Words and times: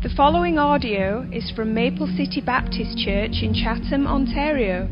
The 0.00 0.10
following 0.10 0.60
audio 0.60 1.28
is 1.32 1.50
from 1.56 1.74
Maple 1.74 2.06
City 2.06 2.40
Baptist 2.40 2.96
Church 2.98 3.42
in 3.42 3.52
Chatham, 3.52 4.06
Ontario. 4.06 4.88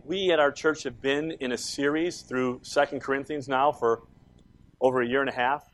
We 0.05 0.31
at 0.31 0.39
our 0.39 0.53
church 0.53 0.83
have 0.83 1.01
been 1.01 1.31
in 1.41 1.51
a 1.51 1.57
series 1.57 2.21
through 2.21 2.61
2 2.63 3.01
Corinthians 3.01 3.49
now 3.49 3.73
for 3.73 4.03
over 4.79 5.01
a 5.01 5.05
year 5.05 5.19
and 5.19 5.29
a 5.29 5.35
half, 5.35 5.65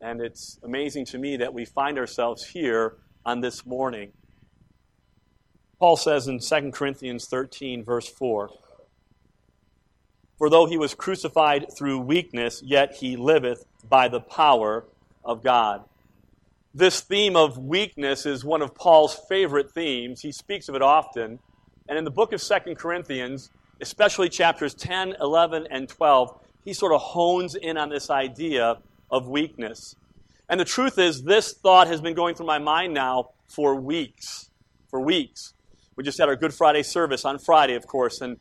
and 0.00 0.22
it's 0.22 0.58
amazing 0.64 1.04
to 1.04 1.18
me 1.18 1.36
that 1.36 1.52
we 1.52 1.66
find 1.66 1.98
ourselves 1.98 2.42
here 2.42 2.96
on 3.28 3.42
this 3.42 3.66
morning. 3.66 4.10
Paul 5.78 5.98
says 5.98 6.28
in 6.28 6.38
2 6.38 6.70
Corinthians 6.72 7.26
13, 7.26 7.84
verse 7.84 8.08
4 8.08 8.48
For 10.38 10.48
though 10.48 10.64
he 10.64 10.78
was 10.78 10.94
crucified 10.94 11.66
through 11.76 11.98
weakness, 11.98 12.62
yet 12.64 12.94
he 12.94 13.16
liveth 13.16 13.66
by 13.86 14.08
the 14.08 14.20
power 14.20 14.86
of 15.26 15.42
God. 15.42 15.84
This 16.72 17.02
theme 17.02 17.36
of 17.36 17.58
weakness 17.58 18.24
is 18.24 18.46
one 18.46 18.62
of 18.62 18.74
Paul's 18.74 19.20
favorite 19.28 19.72
themes. 19.72 20.22
He 20.22 20.32
speaks 20.32 20.70
of 20.70 20.74
it 20.74 20.80
often. 20.80 21.38
And 21.86 21.98
in 21.98 22.04
the 22.04 22.10
book 22.10 22.32
of 22.32 22.42
2 22.42 22.76
Corinthians, 22.76 23.50
especially 23.82 24.30
chapters 24.30 24.72
10, 24.72 25.16
11, 25.20 25.66
and 25.70 25.86
12, 25.86 26.40
he 26.64 26.72
sort 26.72 26.92
of 26.92 27.02
hones 27.02 27.54
in 27.54 27.76
on 27.76 27.90
this 27.90 28.08
idea 28.08 28.78
of 29.10 29.28
weakness. 29.28 29.96
And 30.48 30.58
the 30.58 30.64
truth 30.64 30.98
is, 30.98 31.22
this 31.22 31.52
thought 31.52 31.88
has 31.88 32.00
been 32.00 32.14
going 32.14 32.34
through 32.34 32.46
my 32.46 32.58
mind 32.58 32.94
now 32.94 33.30
for 33.46 33.74
weeks. 33.74 34.50
For 34.88 35.00
weeks. 35.00 35.54
We 35.96 36.04
just 36.04 36.18
had 36.18 36.28
our 36.28 36.36
Good 36.36 36.54
Friday 36.54 36.82
service 36.82 37.24
on 37.24 37.38
Friday, 37.38 37.74
of 37.74 37.86
course, 37.86 38.20
and, 38.20 38.38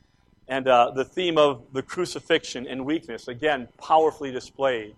and 0.47 0.67
uh, 0.67 0.91
the 0.95 1.03
theme 1.03 1.37
of 1.37 1.73
the 1.73 1.81
crucifixion 1.81 2.67
and 2.67 2.85
weakness, 2.85 3.27
again, 3.27 3.67
powerfully 3.77 4.31
displayed. 4.31 4.95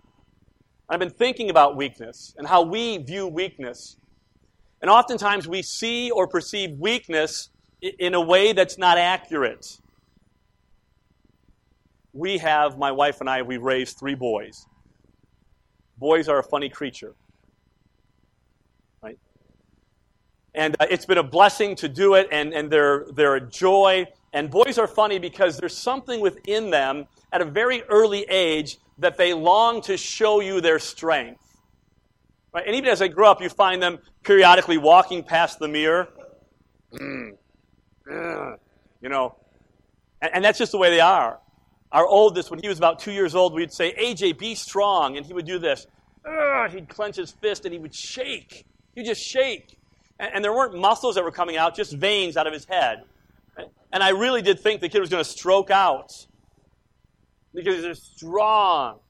I've 0.88 1.00
been 1.00 1.10
thinking 1.10 1.50
about 1.50 1.76
weakness 1.76 2.34
and 2.36 2.46
how 2.46 2.62
we 2.62 2.98
view 2.98 3.26
weakness. 3.26 3.96
And 4.82 4.90
oftentimes 4.90 5.48
we 5.48 5.62
see 5.62 6.10
or 6.10 6.26
perceive 6.26 6.78
weakness 6.78 7.48
in 7.80 8.14
a 8.14 8.20
way 8.20 8.52
that's 8.52 8.76
not 8.78 8.98
accurate. 8.98 9.78
We 12.12 12.38
have, 12.38 12.76
my 12.76 12.92
wife 12.92 13.20
and 13.20 13.30
I, 13.30 13.42
we 13.42 13.56
raised 13.56 13.98
three 13.98 14.14
boys. 14.14 14.66
Boys 16.00 16.28
are 16.28 16.38
a 16.38 16.42
funny 16.42 16.70
creature. 16.70 17.14
Right? 19.02 19.18
And 20.54 20.74
uh, 20.80 20.86
it's 20.90 21.04
been 21.04 21.18
a 21.18 21.22
blessing 21.22 21.76
to 21.76 21.88
do 21.88 22.14
it, 22.14 22.28
and, 22.32 22.54
and 22.54 22.70
they're, 22.70 23.06
they're 23.12 23.36
a 23.36 23.40
joy. 23.40 24.06
And 24.32 24.50
boys 24.50 24.78
are 24.78 24.88
funny 24.88 25.18
because 25.18 25.58
there's 25.58 25.76
something 25.76 26.20
within 26.20 26.70
them 26.70 27.06
at 27.32 27.42
a 27.42 27.44
very 27.44 27.82
early 27.82 28.22
age 28.22 28.78
that 28.98 29.18
they 29.18 29.34
long 29.34 29.82
to 29.82 29.96
show 29.98 30.40
you 30.40 30.62
their 30.62 30.78
strength. 30.78 31.58
Right? 32.52 32.66
And 32.66 32.74
even 32.74 32.88
as 32.88 32.98
they 33.00 33.08
grow 33.08 33.30
up, 33.30 33.42
you 33.42 33.50
find 33.50 33.82
them 33.82 33.98
periodically 34.22 34.78
walking 34.78 35.22
past 35.22 35.58
the 35.58 35.68
mirror. 35.68 36.08
Mm. 36.94 37.36
You 39.02 39.08
know, 39.08 39.36
and, 40.20 40.34
and 40.34 40.44
that's 40.44 40.58
just 40.58 40.72
the 40.72 40.78
way 40.78 40.90
they 40.90 41.00
are. 41.00 41.38
Our 41.92 42.06
oldest, 42.06 42.50
when 42.50 42.60
he 42.60 42.68
was 42.68 42.78
about 42.78 43.00
two 43.00 43.12
years 43.12 43.34
old, 43.34 43.52
we'd 43.52 43.72
say, 43.72 43.94
AJ, 43.94 44.38
be 44.38 44.54
strong. 44.54 45.16
And 45.16 45.26
he 45.26 45.32
would 45.32 45.46
do 45.46 45.58
this. 45.58 45.86
He'd 46.70 46.88
clench 46.88 47.16
his 47.16 47.32
fist 47.32 47.64
and 47.64 47.72
he 47.72 47.80
would 47.80 47.94
shake. 47.94 48.64
He'd 48.94 49.06
just 49.06 49.22
shake. 49.22 49.76
And, 50.18 50.34
and 50.34 50.44
there 50.44 50.52
weren't 50.52 50.74
muscles 50.74 51.16
that 51.16 51.24
were 51.24 51.32
coming 51.32 51.56
out, 51.56 51.74
just 51.74 51.92
veins 51.92 52.36
out 52.36 52.46
of 52.46 52.52
his 52.52 52.64
head. 52.64 53.04
And 53.92 54.02
I 54.02 54.10
really 54.10 54.42
did 54.42 54.60
think 54.60 54.80
the 54.80 54.88
kid 54.88 55.00
was 55.00 55.08
going 55.08 55.24
to 55.24 55.28
stroke 55.28 55.70
out 55.70 56.12
because 57.52 57.82
they're 57.82 57.94
strong. 57.94 59.00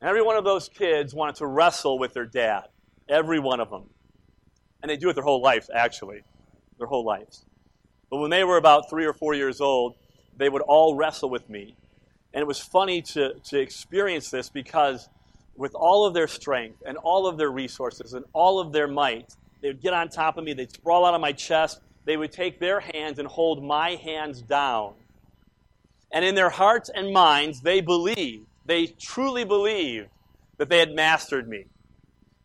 And 0.00 0.10
every 0.10 0.22
one 0.22 0.36
of 0.36 0.44
those 0.44 0.68
kids 0.68 1.14
wanted 1.14 1.36
to 1.36 1.46
wrestle 1.46 1.98
with 1.98 2.12
their 2.12 2.26
dad. 2.26 2.64
Every 3.08 3.38
one 3.38 3.60
of 3.60 3.70
them. 3.70 3.84
And 4.82 4.90
they 4.90 4.98
do 4.98 5.08
it 5.08 5.14
their 5.14 5.24
whole 5.24 5.40
life, 5.40 5.68
actually. 5.74 6.22
Their 6.76 6.86
whole 6.86 7.04
lives. 7.04 7.46
But 8.10 8.18
when 8.18 8.30
they 8.30 8.44
were 8.44 8.58
about 8.58 8.90
three 8.90 9.06
or 9.06 9.14
four 9.14 9.32
years 9.32 9.62
old, 9.62 9.94
they 10.36 10.48
would 10.48 10.62
all 10.62 10.94
wrestle 10.94 11.30
with 11.30 11.48
me. 11.48 11.76
And 12.32 12.40
it 12.40 12.46
was 12.46 12.58
funny 12.58 13.02
to, 13.02 13.34
to 13.34 13.58
experience 13.58 14.30
this 14.30 14.48
because 14.48 15.08
with 15.56 15.74
all 15.74 16.04
of 16.04 16.14
their 16.14 16.26
strength 16.26 16.82
and 16.84 16.96
all 16.98 17.26
of 17.26 17.38
their 17.38 17.50
resources 17.50 18.14
and 18.14 18.24
all 18.32 18.58
of 18.58 18.72
their 18.72 18.88
might, 18.88 19.36
they 19.60 19.68
would 19.68 19.80
get 19.80 19.94
on 19.94 20.08
top 20.08 20.36
of 20.36 20.44
me, 20.44 20.52
they'd 20.52 20.72
sprawl 20.72 21.06
out 21.06 21.14
on 21.14 21.20
my 21.20 21.32
chest, 21.32 21.80
they 22.04 22.16
would 22.16 22.32
take 22.32 22.58
their 22.58 22.80
hands 22.80 23.18
and 23.18 23.28
hold 23.28 23.62
my 23.62 23.90
hands 23.90 24.42
down. 24.42 24.94
And 26.12 26.24
in 26.24 26.34
their 26.34 26.50
hearts 26.50 26.90
and 26.94 27.12
minds, 27.12 27.60
they 27.60 27.80
believed, 27.80 28.46
they 28.66 28.86
truly 28.86 29.44
believed 29.44 30.08
that 30.58 30.68
they 30.68 30.78
had 30.78 30.94
mastered 30.94 31.48
me. 31.48 31.66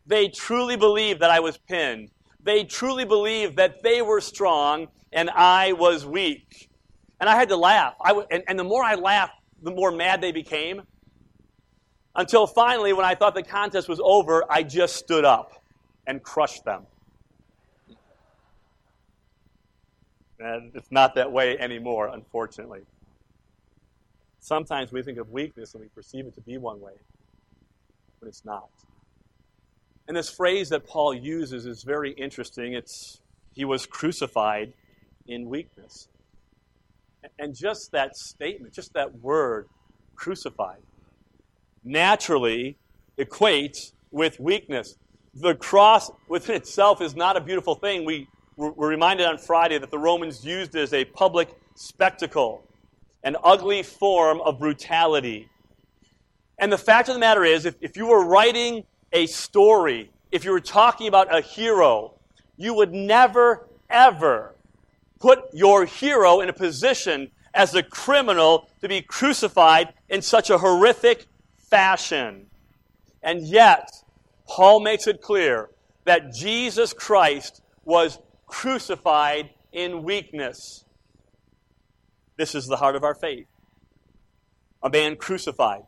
They 0.05 0.27
truly 0.27 0.75
believed 0.75 1.19
that 1.21 1.29
I 1.29 1.39
was 1.39 1.57
pinned. 1.57 2.09
They 2.41 2.63
truly 2.63 3.05
believed 3.05 3.57
that 3.57 3.83
they 3.83 4.01
were 4.01 4.21
strong 4.21 4.87
and 5.11 5.29
I 5.29 5.73
was 5.73 6.05
weak. 6.05 6.68
And 7.19 7.29
I 7.29 7.35
had 7.35 7.49
to 7.49 7.57
laugh. 7.57 7.95
I 8.01 8.09
w- 8.09 8.27
and, 8.31 8.43
and 8.47 8.57
the 8.57 8.63
more 8.63 8.83
I 8.83 8.95
laughed, 8.95 9.33
the 9.61 9.71
more 9.71 9.91
mad 9.91 10.21
they 10.21 10.31
became. 10.31 10.83
Until 12.15 12.47
finally, 12.47 12.93
when 12.93 13.05
I 13.05 13.15
thought 13.15 13.35
the 13.35 13.43
contest 13.43 13.87
was 13.87 13.99
over, 14.03 14.43
I 14.49 14.63
just 14.63 14.95
stood 14.95 15.25
up 15.25 15.61
and 16.07 16.23
crushed 16.23 16.65
them. 16.65 16.85
And 20.39 20.71
it's 20.73 20.91
not 20.91 21.15
that 21.15 21.31
way 21.31 21.57
anymore, 21.57 22.07
unfortunately. 22.07 22.81
Sometimes 24.39 24.91
we 24.91 25.01
think 25.03 25.17
of 25.17 25.29
weakness 25.29 25.73
and 25.73 25.83
we 25.83 25.89
perceive 25.89 26.25
it 26.25 26.35
to 26.35 26.41
be 26.41 26.57
one 26.57 26.79
way, 26.79 26.93
but 28.19 28.27
it's 28.29 28.45
not. 28.45 28.69
And 30.07 30.15
this 30.15 30.29
phrase 30.29 30.69
that 30.69 30.87
Paul 30.87 31.13
uses 31.13 31.65
is 31.65 31.83
very 31.83 32.11
interesting. 32.11 32.73
It's 32.73 33.19
he 33.53 33.65
was 33.65 33.85
crucified 33.85 34.73
in 35.27 35.49
weakness. 35.49 36.07
And 37.37 37.55
just 37.55 37.91
that 37.91 38.15
statement, 38.15 38.73
just 38.73 38.93
that 38.93 39.19
word, 39.19 39.67
crucified, 40.15 40.81
naturally 41.83 42.77
equates 43.17 43.91
with 44.11 44.39
weakness. 44.39 44.95
The 45.33 45.55
cross 45.55 46.11
within 46.27 46.55
itself 46.55 47.01
is 47.01 47.15
not 47.15 47.37
a 47.37 47.41
beautiful 47.41 47.75
thing. 47.75 48.05
We 48.05 48.27
were 48.57 48.87
reminded 48.87 49.25
on 49.25 49.37
Friday 49.37 49.77
that 49.77 49.91
the 49.91 49.97
Romans 49.97 50.43
used 50.45 50.75
it 50.75 50.81
as 50.81 50.93
a 50.93 51.05
public 51.05 51.49
spectacle, 51.75 52.63
an 53.23 53.37
ugly 53.43 53.83
form 53.83 54.41
of 54.41 54.59
brutality. 54.59 55.49
And 56.57 56.71
the 56.71 56.77
fact 56.77 57.07
of 57.07 57.15
the 57.15 57.19
matter 57.19 57.45
is, 57.45 57.65
if, 57.65 57.75
if 57.79 57.95
you 57.95 58.07
were 58.07 58.25
writing 58.25 58.83
a 59.13 59.27
story, 59.27 60.11
if 60.31 60.43
you 60.43 60.51
were 60.51 60.59
talking 60.59 61.07
about 61.07 61.33
a 61.33 61.41
hero, 61.41 62.13
you 62.57 62.73
would 62.73 62.93
never, 62.93 63.67
ever 63.89 64.55
put 65.19 65.53
your 65.53 65.85
hero 65.85 66.41
in 66.41 66.49
a 66.49 66.53
position 66.53 67.31
as 67.53 67.75
a 67.75 67.83
criminal 67.83 68.69
to 68.81 68.87
be 68.87 69.01
crucified 69.01 69.93
in 70.07 70.21
such 70.21 70.49
a 70.49 70.57
horrific 70.57 71.25
fashion. 71.57 72.47
And 73.21 73.41
yet, 73.41 73.89
Paul 74.47 74.79
makes 74.79 75.07
it 75.07 75.21
clear 75.21 75.69
that 76.05 76.33
Jesus 76.33 76.93
Christ 76.93 77.61
was 77.83 78.19
crucified 78.47 79.49
in 79.71 80.03
weakness. 80.03 80.85
This 82.37 82.55
is 82.55 82.67
the 82.67 82.77
heart 82.77 82.95
of 82.95 83.03
our 83.03 83.15
faith. 83.15 83.47
A 84.81 84.89
man 84.89 85.17
crucified, 85.17 85.81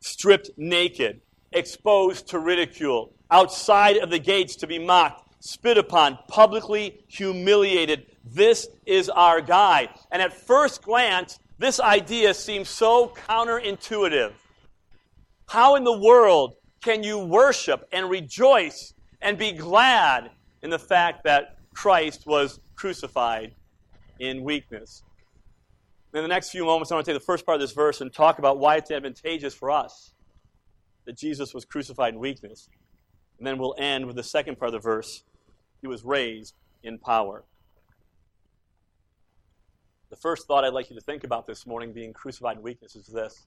stripped 0.00 0.50
naked, 0.56 1.20
exposed 1.50 2.28
to 2.28 2.38
ridicule, 2.38 3.12
outside 3.30 3.96
of 3.96 4.10
the 4.10 4.18
gates 4.18 4.56
to 4.56 4.66
be 4.66 4.78
mocked, 4.78 5.42
spit 5.44 5.76
upon, 5.76 6.18
publicly 6.28 7.04
humiliated. 7.08 8.06
This 8.24 8.68
is 8.86 9.08
our 9.08 9.40
guy. 9.40 9.88
And 10.10 10.22
at 10.22 10.32
first 10.32 10.82
glance, 10.82 11.38
this 11.58 11.80
idea 11.80 12.34
seems 12.34 12.68
so 12.68 13.08
counterintuitive. 13.28 14.32
How 15.48 15.76
in 15.76 15.84
the 15.84 15.98
world 15.98 16.54
can 16.82 17.02
you 17.02 17.18
worship 17.18 17.86
and 17.92 18.08
rejoice 18.08 18.94
and 19.20 19.38
be 19.38 19.52
glad 19.52 20.30
in 20.62 20.70
the 20.70 20.78
fact 20.78 21.24
that 21.24 21.58
Christ 21.74 22.26
was 22.26 22.60
crucified 22.74 23.54
in 24.18 24.42
weakness? 24.42 25.02
In 26.14 26.22
the 26.22 26.28
next 26.28 26.50
few 26.50 26.64
moments, 26.64 26.92
I 26.92 26.94
want 26.94 27.06
to 27.06 27.12
take 27.12 27.20
the 27.20 27.24
first 27.24 27.46
part 27.46 27.56
of 27.56 27.60
this 27.60 27.72
verse 27.72 28.00
and 28.00 28.12
talk 28.12 28.38
about 28.38 28.58
why 28.58 28.76
it's 28.76 28.90
advantageous 28.90 29.54
for 29.54 29.70
us 29.70 30.12
that 31.06 31.16
Jesus 31.16 31.54
was 31.54 31.64
crucified 31.64 32.14
in 32.14 32.20
weakness. 32.20 32.68
And 33.38 33.46
then 33.46 33.58
we'll 33.58 33.74
end 33.78 34.06
with 34.06 34.16
the 34.16 34.22
second 34.22 34.58
part 34.58 34.68
of 34.68 34.72
the 34.72 34.78
verse 34.78 35.24
he 35.80 35.86
was 35.86 36.04
raised 36.04 36.54
in 36.82 36.98
power. 36.98 37.44
The 40.12 40.18
first 40.18 40.46
thought 40.46 40.62
I'd 40.62 40.74
like 40.74 40.90
you 40.90 40.96
to 40.96 41.00
think 41.00 41.24
about 41.24 41.46
this 41.46 41.66
morning, 41.66 41.94
being 41.94 42.12
crucified 42.12 42.58
in 42.58 42.62
weakness, 42.62 42.96
is 42.96 43.06
this. 43.06 43.46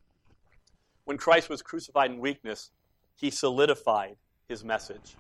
When 1.04 1.16
Christ 1.16 1.48
was 1.48 1.62
crucified 1.62 2.10
in 2.10 2.18
weakness, 2.18 2.72
he 3.14 3.30
solidified 3.30 4.16
his 4.50 4.64
message. 4.64 5.16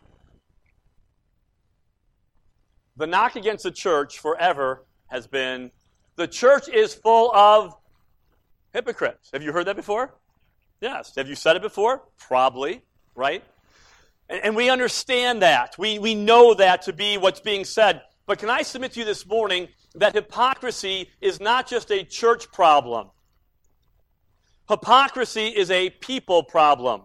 the 2.97 3.05
knock 3.05 3.35
against 3.35 3.63
the 3.63 3.69
church 3.71 4.17
forever 4.17 4.85
has 5.07 5.27
been 5.27 5.69
the 6.15 6.27
church 6.27 6.67
is 6.67 6.95
full 6.95 7.31
of 7.35 7.75
hypocrites. 8.73 9.29
Have 9.31 9.43
you 9.43 9.51
heard 9.51 9.67
that 9.67 9.75
before? 9.75 10.15
Yes. 10.81 11.13
Have 11.15 11.27
you 11.27 11.35
said 11.35 11.55
it 11.55 11.61
before? 11.61 12.01
Probably, 12.17 12.81
right? 13.13 13.43
And, 14.29 14.41
and 14.43 14.55
we 14.55 14.71
understand 14.71 15.43
that. 15.43 15.75
We, 15.77 15.99
we 15.99 16.15
know 16.15 16.55
that 16.55 16.83
to 16.83 16.93
be 16.93 17.19
what's 17.19 17.39
being 17.39 17.65
said. 17.65 18.01
But 18.27 18.39
can 18.39 18.49
I 18.49 18.63
submit 18.63 18.93
to 18.93 18.99
you 18.99 19.05
this 19.05 19.25
morning 19.25 19.67
that 19.93 20.15
hypocrisy 20.15 21.09
is 21.21 21.39
not 21.39 21.67
just 21.67 21.91
a 21.91 22.03
church 22.03 22.51
problem? 22.51 23.09
Hypocrisy 24.67 25.47
is 25.47 25.69
a 25.69 25.91
people 25.91 26.43
problem. 26.43 27.03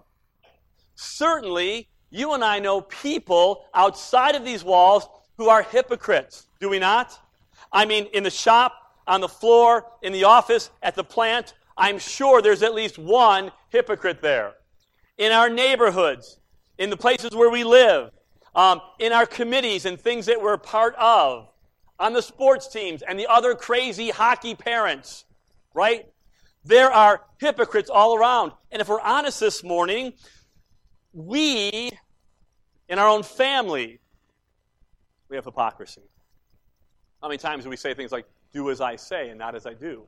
Certainly, 0.95 1.89
you 2.11 2.33
and 2.33 2.43
I 2.43 2.59
know 2.59 2.81
people 2.81 3.67
outside 3.75 4.35
of 4.35 4.45
these 4.45 4.65
walls 4.65 5.07
who 5.37 5.49
are 5.49 5.63
hypocrites, 5.63 6.47
do 6.59 6.71
we 6.71 6.79
not? 6.79 7.19
I 7.71 7.85
mean, 7.85 8.07
in 8.15 8.23
the 8.23 8.31
shop, 8.31 8.73
on 9.07 9.21
the 9.21 9.29
floor, 9.29 9.87
in 10.03 10.13
the 10.13 10.25
office, 10.25 10.71
at 10.83 10.95
the 10.95 11.05
plant, 11.05 11.55
I'm 11.77 11.99
sure 11.99 12.41
there's 12.41 12.63
at 12.63 12.75
least 12.75 12.99
one 12.99 13.53
hypocrite 13.69 14.23
there. 14.23 14.55
In 15.19 15.33
our 15.33 15.51
neighborhoods, 15.51 16.39
in 16.79 16.89
the 16.89 16.97
places 16.97 17.33
where 17.33 17.51
we 17.51 17.65
live, 17.65 18.11
um, 18.55 18.81
in 18.99 19.13
our 19.13 19.27
committees 19.27 19.85
and 19.85 20.01
things 20.01 20.27
that 20.27 20.41
we're 20.43 20.57
part 20.57 20.95
of, 20.97 21.49
on 22.01 22.15
the 22.15 22.23
sports 22.23 22.67
teams 22.67 23.03
and 23.03 23.19
the 23.19 23.27
other 23.27 23.55
crazy 23.55 24.09
hockey 24.09 24.55
parents, 24.55 25.27
right? 25.75 26.07
There 26.65 26.91
are 26.91 27.21
hypocrites 27.39 27.91
all 27.91 28.17
around. 28.17 28.53
And 28.73 28.81
if 28.81 28.89
we're 28.89 29.01
honest 29.01 29.39
this 29.39 29.63
morning, 29.63 30.15
we, 31.13 31.91
in 32.89 32.99
our 32.99 33.07
own 33.07 33.23
family, 33.23 34.01
we 35.29 35.37
have 35.37 35.45
hypocrisy. 35.45 36.03
How 37.21 37.29
many 37.29 37.39
times 37.39 37.65
do 37.65 37.71
we 37.71 37.77
say 37.77 37.93
things 37.93 38.13
like, 38.13 38.27
do 38.53 38.71
as 38.71 38.81
I 38.81 38.97
say 38.97 39.29
and 39.29 39.39
not 39.39 39.55
as 39.55 39.67
I 39.67 39.75
do? 39.75 40.07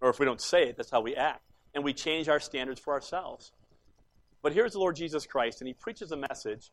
Or 0.00 0.08
if 0.08 0.18
we 0.18 0.24
don't 0.24 0.40
say 0.40 0.68
it, 0.68 0.76
that's 0.76 0.90
how 0.90 1.02
we 1.02 1.14
act. 1.14 1.42
And 1.74 1.84
we 1.84 1.92
change 1.92 2.28
our 2.28 2.40
standards 2.40 2.80
for 2.80 2.94
ourselves. 2.94 3.52
But 4.44 4.52
here's 4.52 4.74
the 4.74 4.78
Lord 4.78 4.94
Jesus 4.94 5.24
Christ, 5.26 5.62
and 5.62 5.68
he 5.68 5.72
preaches 5.72 6.12
a 6.12 6.18
message 6.18 6.70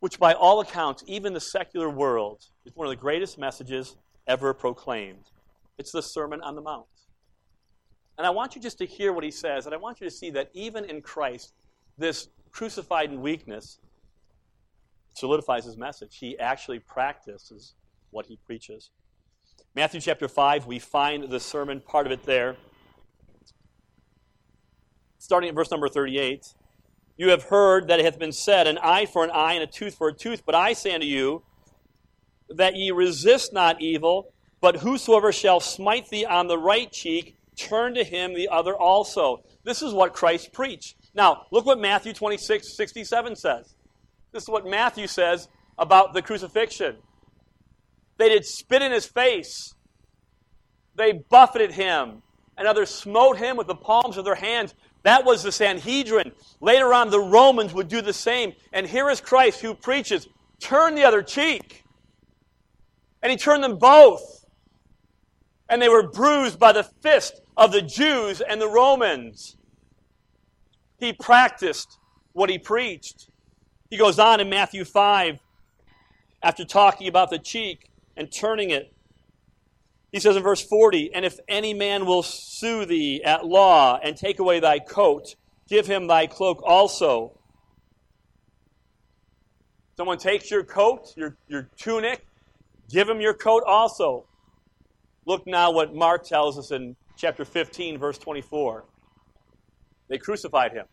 which, 0.00 0.18
by 0.18 0.32
all 0.32 0.60
accounts, 0.60 1.04
even 1.06 1.32
the 1.32 1.38
secular 1.38 1.88
world, 1.88 2.44
is 2.66 2.74
one 2.74 2.88
of 2.88 2.90
the 2.90 3.00
greatest 3.00 3.38
messages 3.38 3.94
ever 4.26 4.52
proclaimed. 4.52 5.30
It's 5.78 5.92
the 5.92 6.02
Sermon 6.02 6.40
on 6.40 6.56
the 6.56 6.60
Mount. 6.60 6.86
And 8.18 8.26
I 8.26 8.30
want 8.30 8.56
you 8.56 8.60
just 8.60 8.78
to 8.78 8.84
hear 8.84 9.12
what 9.12 9.22
he 9.22 9.30
says, 9.30 9.66
and 9.66 9.74
I 9.76 9.78
want 9.78 10.00
you 10.00 10.08
to 10.08 10.10
see 10.10 10.30
that 10.30 10.50
even 10.54 10.84
in 10.84 11.02
Christ, 11.02 11.54
this 11.98 12.26
crucified 12.50 13.12
in 13.12 13.22
weakness 13.22 13.78
solidifies 15.14 15.64
his 15.64 15.76
message. 15.76 16.16
He 16.18 16.36
actually 16.36 16.80
practices 16.80 17.74
what 18.10 18.26
he 18.26 18.40
preaches. 18.44 18.90
Matthew 19.76 20.00
chapter 20.00 20.26
5, 20.26 20.66
we 20.66 20.80
find 20.80 21.30
the 21.30 21.38
sermon, 21.38 21.80
part 21.80 22.06
of 22.06 22.12
it 22.12 22.24
there. 22.24 22.56
Starting 25.18 25.48
at 25.48 25.54
verse 25.54 25.70
number 25.70 25.88
38. 25.88 26.54
You 27.16 27.30
have 27.30 27.44
heard 27.44 27.88
that 27.88 28.00
it 28.00 28.04
hath 28.04 28.18
been 28.18 28.32
said, 28.32 28.66
an 28.66 28.78
eye 28.78 29.06
for 29.06 29.24
an 29.24 29.30
eye 29.30 29.54
and 29.54 29.62
a 29.62 29.66
tooth 29.66 29.94
for 29.94 30.08
a 30.08 30.14
tooth. 30.14 30.44
But 30.44 30.54
I 30.54 30.72
say 30.72 30.94
unto 30.94 31.06
you, 31.06 31.42
that 32.48 32.76
ye 32.76 32.90
resist 32.90 33.52
not 33.52 33.80
evil, 33.80 34.32
but 34.60 34.76
whosoever 34.76 35.32
shall 35.32 35.60
smite 35.60 36.08
thee 36.08 36.24
on 36.24 36.46
the 36.46 36.58
right 36.58 36.90
cheek, 36.90 37.36
turn 37.56 37.94
to 37.94 38.04
him 38.04 38.34
the 38.34 38.48
other 38.48 38.74
also. 38.76 39.42
This 39.64 39.82
is 39.82 39.92
what 39.92 40.14
Christ 40.14 40.52
preached. 40.52 40.96
Now, 41.14 41.46
look 41.50 41.66
what 41.66 41.78
Matthew 41.78 42.12
26, 42.12 42.76
67 42.76 43.36
says. 43.36 43.74
This 44.32 44.44
is 44.44 44.48
what 44.48 44.66
Matthew 44.66 45.06
says 45.06 45.48
about 45.78 46.14
the 46.14 46.22
crucifixion. 46.22 46.96
They 48.18 48.28
did 48.28 48.46
spit 48.46 48.82
in 48.82 48.92
his 48.92 49.06
face. 49.06 49.74
They 50.94 51.12
buffeted 51.12 51.72
him. 51.72 52.22
And 52.56 52.68
others 52.68 52.90
smote 52.90 53.38
him 53.38 53.56
with 53.56 53.66
the 53.66 53.74
palms 53.74 54.16
of 54.16 54.24
their 54.24 54.34
hands. 54.34 54.74
That 55.02 55.24
was 55.24 55.42
the 55.42 55.52
Sanhedrin. 55.52 56.32
Later 56.60 56.92
on, 56.94 57.10
the 57.10 57.20
Romans 57.20 57.74
would 57.74 57.88
do 57.88 58.00
the 58.02 58.12
same. 58.12 58.52
And 58.72 58.86
here 58.86 59.10
is 59.10 59.20
Christ 59.20 59.60
who 59.60 59.74
preaches, 59.74 60.28
turn 60.60 60.94
the 60.94 61.04
other 61.04 61.22
cheek. 61.22 61.84
And 63.22 63.30
he 63.30 63.36
turned 63.36 63.64
them 63.64 63.78
both. 63.78 64.44
And 65.68 65.80
they 65.80 65.88
were 65.88 66.08
bruised 66.08 66.58
by 66.58 66.72
the 66.72 66.84
fist 66.84 67.40
of 67.56 67.72
the 67.72 67.82
Jews 67.82 68.40
and 68.40 68.60
the 68.60 68.68
Romans. 68.68 69.56
He 70.98 71.12
practiced 71.12 71.98
what 72.32 72.50
he 72.50 72.58
preached. 72.58 73.28
He 73.90 73.96
goes 73.96 74.18
on 74.18 74.40
in 74.40 74.48
Matthew 74.48 74.84
5, 74.84 75.38
after 76.42 76.64
talking 76.64 77.08
about 77.08 77.30
the 77.30 77.38
cheek 77.38 77.90
and 78.16 78.30
turning 78.32 78.70
it. 78.70 78.91
He 80.12 80.20
says 80.20 80.36
in 80.36 80.42
verse 80.42 80.62
40, 80.62 81.14
And 81.14 81.24
if 81.24 81.40
any 81.48 81.72
man 81.72 82.04
will 82.04 82.22
sue 82.22 82.84
thee 82.84 83.22
at 83.24 83.46
law 83.46 83.98
and 84.00 84.14
take 84.14 84.38
away 84.38 84.60
thy 84.60 84.78
coat, 84.78 85.34
give 85.68 85.86
him 85.86 86.06
thy 86.06 86.26
cloak 86.26 86.62
also. 86.62 87.38
Someone 89.96 90.18
takes 90.18 90.50
your 90.50 90.64
coat, 90.64 91.14
your, 91.16 91.36
your 91.48 91.70
tunic, 91.76 92.26
give 92.90 93.08
him 93.08 93.20
your 93.20 93.34
coat 93.34 93.62
also. 93.66 94.26
Look 95.24 95.46
now 95.46 95.70
what 95.70 95.94
Mark 95.94 96.26
tells 96.26 96.58
us 96.58 96.70
in 96.72 96.94
chapter 97.16 97.44
15, 97.44 97.98
verse 97.98 98.18
24. 98.18 98.84
They 100.08 100.18
crucified 100.18 100.72
him, 100.72 100.86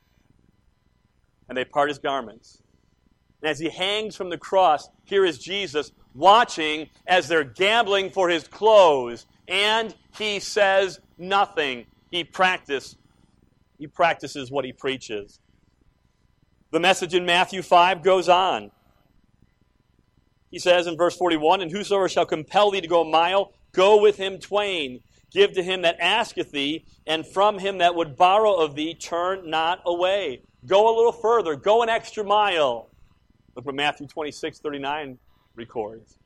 and 1.49 1.57
they 1.57 1.65
part 1.65 1.89
his 1.89 1.99
garments. 1.99 2.61
And 3.41 3.49
as 3.49 3.59
he 3.59 3.69
hangs 3.69 4.15
from 4.15 4.29
the 4.29 4.37
cross, 4.37 4.87
here 5.03 5.25
is 5.25 5.39
Jesus 5.39 5.91
watching 6.13 6.89
as 7.07 7.27
they're 7.27 7.43
gambling 7.43 8.09
for 8.09 8.29
his 8.29 8.47
clothes, 8.47 9.25
and 9.47 9.95
he 10.17 10.39
says 10.39 10.99
nothing. 11.17 11.85
He 12.11 12.23
practice, 12.23 12.95
he 13.77 13.87
practices 13.87 14.51
what 14.51 14.65
he 14.65 14.73
preaches. 14.73 15.39
The 16.71 16.79
message 16.79 17.15
in 17.15 17.25
Matthew 17.25 17.61
5 17.61 18.03
goes 18.03 18.29
on. 18.29 18.71
He 20.51 20.59
says 20.59 20.87
in 20.87 20.97
verse 20.97 21.15
41, 21.15 21.61
And 21.61 21.71
whosoever 21.71 22.09
shall 22.09 22.25
compel 22.25 22.71
thee 22.71 22.81
to 22.81 22.87
go 22.87 23.01
a 23.01 23.09
mile, 23.09 23.53
go 23.71 24.01
with 24.01 24.17
him 24.17 24.39
twain. 24.39 25.01
Give 25.31 25.51
to 25.53 25.63
him 25.63 25.83
that 25.83 25.97
asketh 25.99 26.51
thee, 26.51 26.85
and 27.05 27.25
from 27.25 27.59
him 27.59 27.77
that 27.79 27.93
would 27.93 28.15
borrow 28.15 28.55
of 28.55 28.75
thee, 28.75 28.95
turn 28.95 29.49
not 29.49 29.81
away. 29.85 30.41
Go 30.65 30.93
a 30.93 30.95
little 30.95 31.11
further. 31.11 31.55
Go 31.55 31.83
an 31.83 31.89
extra 31.89 32.23
mile. 32.23 32.89
Look 33.55 33.65
what 33.65 33.75
Matthew 33.75 34.07
26, 34.07 34.59
39 34.59 35.19
records. 35.59 36.17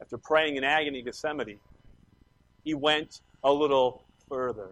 After 0.00 0.18
praying 0.18 0.56
in 0.56 0.64
agony 0.64 0.98
in 0.98 1.04
Gethsemane, 1.04 1.58
he 2.64 2.74
went 2.74 3.20
a 3.44 3.52
little 3.52 4.02
further. 4.28 4.70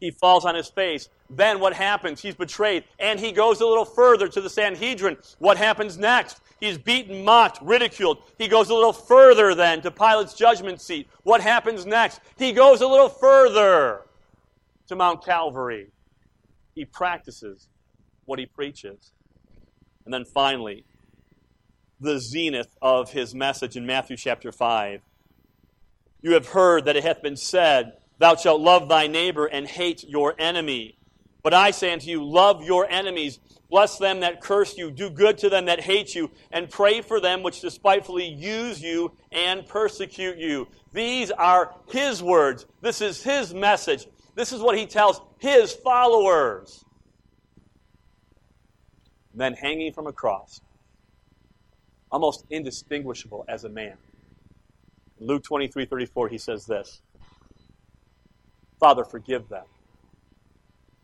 He 0.00 0.10
falls 0.10 0.44
on 0.44 0.54
his 0.54 0.68
face. 0.68 1.08
Then 1.28 1.58
what 1.60 1.72
happens? 1.72 2.20
He's 2.20 2.34
betrayed. 2.34 2.84
And 2.98 3.18
he 3.18 3.32
goes 3.32 3.60
a 3.60 3.66
little 3.66 3.84
further 3.84 4.28
to 4.28 4.40
the 4.40 4.50
Sanhedrin. 4.50 5.16
What 5.38 5.56
happens 5.56 5.98
next? 5.98 6.40
He's 6.60 6.78
beaten, 6.78 7.24
mocked, 7.24 7.60
ridiculed. 7.62 8.18
He 8.38 8.48
goes 8.48 8.70
a 8.70 8.74
little 8.74 8.92
further 8.92 9.54
then 9.54 9.82
to 9.82 9.90
Pilate's 9.90 10.34
judgment 10.34 10.80
seat. 10.80 11.08
What 11.22 11.40
happens 11.40 11.84
next? 11.84 12.20
He 12.38 12.52
goes 12.52 12.80
a 12.80 12.86
little 12.86 13.08
further 13.08 14.02
to 14.88 14.96
Mount 14.96 15.24
Calvary. 15.24 15.88
He 16.74 16.84
practices 16.84 17.68
what 18.26 18.38
he 18.38 18.46
preaches. 18.46 19.12
And 20.04 20.12
then 20.12 20.24
finally, 20.24 20.84
the 22.00 22.20
zenith 22.20 22.76
of 22.82 23.12
his 23.12 23.34
message 23.34 23.76
in 23.76 23.86
Matthew 23.86 24.16
chapter 24.16 24.52
5. 24.52 25.00
You 26.22 26.32
have 26.32 26.48
heard 26.48 26.84
that 26.84 26.96
it 26.96 27.04
hath 27.04 27.22
been 27.22 27.36
said, 27.36 27.94
Thou 28.18 28.36
shalt 28.36 28.60
love 28.60 28.88
thy 28.88 29.06
neighbor 29.06 29.46
and 29.46 29.66
hate 29.66 30.04
your 30.04 30.34
enemy. 30.38 30.98
But 31.42 31.54
I 31.54 31.70
say 31.70 31.92
unto 31.92 32.10
you, 32.10 32.24
love 32.24 32.64
your 32.64 32.90
enemies, 32.90 33.38
bless 33.70 33.98
them 33.98 34.20
that 34.20 34.40
curse 34.40 34.76
you, 34.76 34.90
do 34.90 35.10
good 35.10 35.38
to 35.38 35.48
them 35.48 35.66
that 35.66 35.80
hate 35.80 36.14
you, 36.14 36.30
and 36.50 36.68
pray 36.68 37.02
for 37.02 37.20
them 37.20 37.42
which 37.42 37.60
despitefully 37.60 38.26
use 38.26 38.82
you 38.82 39.12
and 39.30 39.66
persecute 39.66 40.38
you. 40.38 40.66
These 40.92 41.30
are 41.30 41.74
his 41.88 42.22
words. 42.22 42.66
This 42.80 43.00
is 43.00 43.22
his 43.22 43.54
message. 43.54 44.06
This 44.34 44.52
is 44.52 44.60
what 44.60 44.76
he 44.76 44.86
tells 44.86 45.20
his 45.38 45.72
followers. 45.72 46.84
then 49.34 49.52
hanging 49.52 49.92
from 49.92 50.06
a 50.06 50.12
cross, 50.12 50.62
almost 52.10 52.44
indistinguishable 52.50 53.44
as 53.48 53.64
a 53.64 53.68
man. 53.68 53.96
In 55.20 55.26
Luke 55.26 55.44
23 55.44 55.86
34, 55.86 56.28
he 56.28 56.38
says 56.38 56.66
this 56.66 57.00
Father, 58.78 59.04
forgive 59.04 59.48
them, 59.48 59.64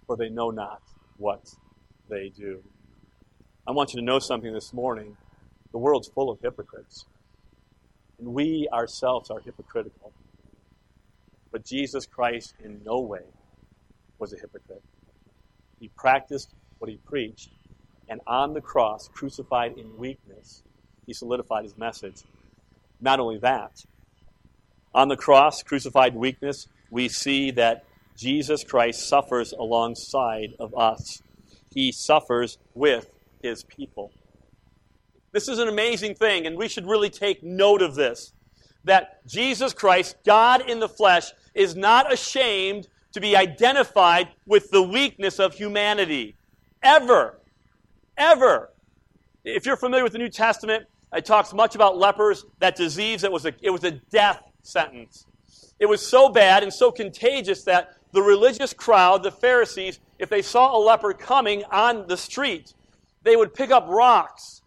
for 0.06 0.16
they 0.16 0.28
know 0.28 0.50
not 0.50 0.82
what 1.16 1.54
they 2.09 2.28
do. 2.28 2.62
I 3.66 3.71
want 3.71 3.94
you 3.94 4.00
to 4.00 4.04
know 4.04 4.18
something 4.18 4.52
this 4.52 4.73
morning. 4.73 5.16
The 5.71 5.78
world's 5.78 6.09
full 6.09 6.30
of 6.30 6.40
hypocrites. 6.40 7.06
And 8.18 8.35
we 8.35 8.68
ourselves 8.73 9.30
are 9.30 9.40
hypocritical. 9.40 10.12
But 11.50 11.64
Jesus 11.64 12.06
Christ 12.06 12.54
in 12.62 12.80
no 12.85 13.00
way 13.00 13.23
was 14.18 14.32
a 14.32 14.37
hypocrite. 14.37 14.82
He 15.80 15.88
practiced 15.88 16.54
what 16.78 16.90
he 16.90 16.99
preached, 16.99 17.50
and 18.09 18.21
on 18.26 18.54
the 18.54 18.61
cross, 18.61 19.09
crucified 19.12 19.78
in 19.78 19.97
weakness, 19.97 20.62
he 21.06 21.12
solidified 21.12 21.64
his 21.64 21.76
message. 21.76 22.23
Not 23.00 23.21
only 23.21 23.38
that, 23.38 23.85
on 24.94 25.09
the 25.09 25.16
cross, 25.16 25.62
crucified 25.62 26.14
weakness, 26.14 26.68
we 26.90 27.09
see 27.09 27.50
that 27.52 27.85
Jesus 28.16 28.62
Christ 28.62 29.09
suffers 29.09 29.52
alongside 29.52 30.54
of 30.59 30.76
us. 30.76 31.23
He 31.73 31.90
suffers 31.90 32.59
with 32.75 33.09
his 33.42 33.64
people. 33.64 34.12
This 35.32 35.49
is 35.49 35.59
an 35.59 35.68
amazing 35.68 36.14
thing, 36.14 36.47
and 36.47 36.56
we 36.56 36.68
should 36.68 36.87
really 36.87 37.09
take 37.09 37.42
note 37.42 37.80
of 37.80 37.94
this. 37.94 38.32
That 38.85 39.26
Jesus 39.26 39.73
Christ, 39.73 40.16
God 40.26 40.68
in 40.68 40.80
the 40.80 40.88
flesh, 40.88 41.32
is 41.54 41.75
not 41.75 42.12
ashamed 42.12 42.88
to 43.12 43.21
be 43.21 43.37
identified 43.37 44.28
with 44.47 44.71
the 44.71 44.82
weakness 44.82 45.38
of 45.38 45.54
humanity. 45.54 46.37
Ever. 46.82 47.38
Ever. 48.16 48.71
If 49.44 49.64
you're 49.64 49.76
familiar 49.76 50.04
with 50.04 50.12
the 50.12 50.18
New 50.18 50.28
Testament, 50.28 50.87
it 51.12 51.25
talks 51.25 51.52
much 51.52 51.75
about 51.75 51.99
lepers, 51.99 52.45
that 52.59 52.76
disease 52.76 53.23
that 53.23 53.33
was 53.33 53.45
a, 53.45 53.54
it 53.61 53.71
was 53.71 53.85
a 53.85 53.90
death 53.90 54.42
sentence. 54.62 55.26
It 55.78 55.87
was 55.87 56.07
so 56.07 56.28
bad 56.28 56.62
and 56.62 56.73
so 56.73 56.90
contagious 56.90 57.64
that 57.64 57.97
the 58.12 58.23
religious 58.23 58.73
crowd, 58.73 59.23
the 59.23 59.33
Pharisees, 59.33 60.00
if 60.19 60.28
they 60.28 60.42
saw 60.42 60.76
a 60.76 60.78
leper 60.78 61.12
coming 61.12 61.64
on 61.71 62.07
the 62.07 62.16
street, 62.16 62.75
they 63.23 63.37
would 63.37 63.54
pick 63.54 63.71
up 63.71 63.87
rocks 63.88 64.62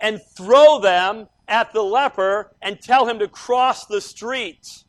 and 0.00 0.20
throw 0.36 0.78
them 0.80 1.28
at 1.48 1.72
the 1.72 1.82
leper 1.82 2.52
and 2.62 2.80
tell 2.80 3.06
him 3.06 3.18
to 3.18 3.28
cross 3.28 3.86
the 3.86 4.00
street. 4.00 4.84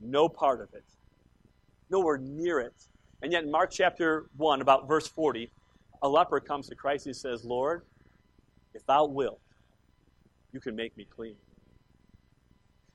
No 0.00 0.28
part 0.28 0.60
of 0.60 0.72
it. 0.74 0.84
Nowhere 1.90 2.18
near 2.18 2.60
it. 2.60 2.74
And 3.22 3.32
yet 3.32 3.44
in 3.44 3.50
Mark 3.50 3.70
chapter 3.70 4.30
1, 4.36 4.62
about 4.62 4.88
verse 4.88 5.06
40, 5.06 5.50
a 6.02 6.08
leper 6.08 6.40
comes 6.40 6.68
to 6.68 6.74
Christ 6.74 7.06
and 7.06 7.16
says, 7.16 7.44
Lord, 7.44 7.82
if 8.74 8.84
thou 8.86 9.06
wilt, 9.06 9.40
you 10.52 10.60
can 10.60 10.74
make 10.74 10.96
me 10.96 11.04
clean. 11.04 11.36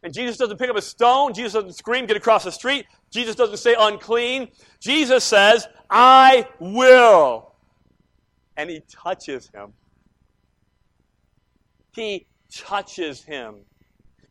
And 0.03 0.13
Jesus 0.13 0.37
doesn't 0.37 0.57
pick 0.57 0.69
up 0.69 0.75
a 0.75 0.81
stone. 0.81 1.33
Jesus 1.33 1.53
doesn't 1.53 1.73
scream, 1.73 2.05
get 2.05 2.15
across 2.15 2.43
the 2.43 2.51
street. 2.51 2.85
Jesus 3.09 3.35
doesn't 3.35 3.57
say 3.57 3.75
unclean. 3.77 4.49
Jesus 4.79 5.23
says, 5.23 5.67
I 5.89 6.47
will. 6.59 7.53
And 8.55 8.69
he 8.69 8.81
touches 8.87 9.49
him. 9.53 9.73
He 11.95 12.27
touches 12.51 13.23
him. 13.23 13.55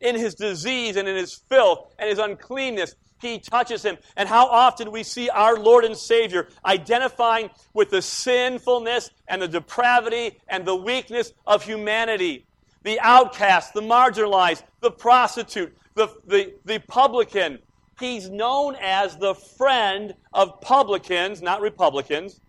In 0.01 0.15
his 0.15 0.35
disease 0.35 0.97
and 0.97 1.09
in 1.09 1.17
his 1.17 1.35
filth 1.35 1.93
and 1.99 2.09
his 2.09 2.19
uncleanness, 2.19 2.95
he 3.25 3.39
touches 3.39 3.85
him. 3.85 3.97
And 4.17 4.29
how 4.29 4.47
often 4.47 4.91
we 4.91 5.03
see 5.03 5.29
our 5.31 5.57
Lord 5.57 5.85
and 5.85 5.97
Savior 5.97 6.49
identifying 6.65 7.51
with 7.73 7.91
the 7.91 8.03
sinfulness 8.03 9.11
and 9.29 9.43
the 9.43 9.49
depravity 9.49 10.41
and 10.49 10.65
the 10.65 10.77
weakness 10.77 11.33
of 11.47 11.65
humanity. 11.65 12.47
The 12.83 13.01
outcast, 13.01 13.75
the 13.75 13.81
marginalized, 13.81 14.63
the 14.81 14.91
prostitute, 14.91 15.77
the, 15.95 16.09
the, 16.27 16.55
the 16.65 16.79
publican. 16.81 17.59
He's 17.99 18.29
known 18.29 18.77
as 18.81 19.17
the 19.17 19.35
friend 19.35 20.15
of 20.33 20.61
publicans, 20.61 21.41
not 21.41 21.61
Republicans. 21.61 22.41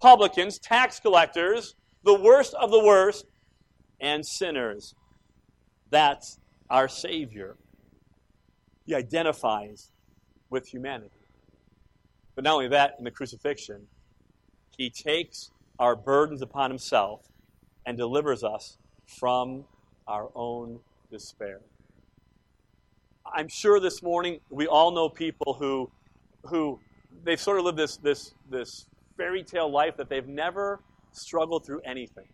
Publicans, 0.00 0.58
tax 0.58 1.00
collectors, 1.00 1.74
the 2.04 2.18
worst 2.18 2.54
of 2.54 2.70
the 2.70 2.82
worst, 2.82 3.26
and 4.00 4.24
sinners. 4.24 4.94
That's 5.90 6.38
our 6.70 6.88
Savior. 6.88 7.56
He 8.90 8.96
identifies 8.96 9.92
with 10.50 10.66
humanity. 10.66 11.22
But 12.34 12.42
not 12.42 12.54
only 12.54 12.66
that, 12.66 12.96
in 12.98 13.04
the 13.04 13.12
crucifixion, 13.12 13.86
he 14.76 14.90
takes 14.90 15.52
our 15.78 15.94
burdens 15.94 16.42
upon 16.42 16.70
himself 16.70 17.20
and 17.86 17.96
delivers 17.96 18.42
us 18.42 18.78
from 19.06 19.64
our 20.08 20.28
own 20.34 20.80
despair. 21.08 21.60
I'm 23.32 23.46
sure 23.46 23.78
this 23.78 24.02
morning 24.02 24.40
we 24.50 24.66
all 24.66 24.90
know 24.90 25.08
people 25.08 25.54
who, 25.54 25.88
who 26.46 26.80
they've 27.22 27.40
sort 27.40 27.60
of 27.60 27.66
lived 27.66 27.78
this, 27.78 27.96
this, 27.98 28.34
this 28.50 28.86
fairy 29.16 29.44
tale 29.44 29.70
life 29.70 29.96
that 29.98 30.08
they've 30.08 30.26
never 30.26 30.80
struggled 31.12 31.64
through 31.64 31.82
anything. 31.82 32.26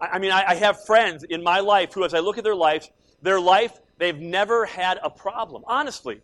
I, 0.00 0.06
I 0.06 0.18
mean, 0.18 0.32
I, 0.32 0.46
I 0.48 0.54
have 0.56 0.84
friends 0.84 1.22
in 1.22 1.44
my 1.44 1.60
life 1.60 1.94
who, 1.94 2.02
as 2.02 2.12
I 2.12 2.18
look 2.18 2.38
at 2.38 2.42
their 2.42 2.56
lives, 2.56 2.90
their 3.22 3.38
life 3.38 3.78
They've 3.98 4.18
never 4.18 4.64
had 4.64 4.98
a 5.02 5.10
problem, 5.10 5.64
honestly. 5.66 6.20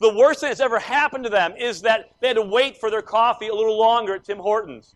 The 0.00 0.14
worst 0.14 0.40
thing 0.40 0.50
that's 0.50 0.60
ever 0.60 0.78
happened 0.78 1.24
to 1.24 1.30
them 1.30 1.54
is 1.56 1.82
that 1.82 2.10
they 2.20 2.28
had 2.28 2.36
to 2.36 2.42
wait 2.42 2.78
for 2.78 2.90
their 2.90 3.02
coffee 3.02 3.48
a 3.48 3.54
little 3.54 3.78
longer 3.78 4.14
at 4.14 4.24
Tim 4.24 4.38
Hortons. 4.38 4.94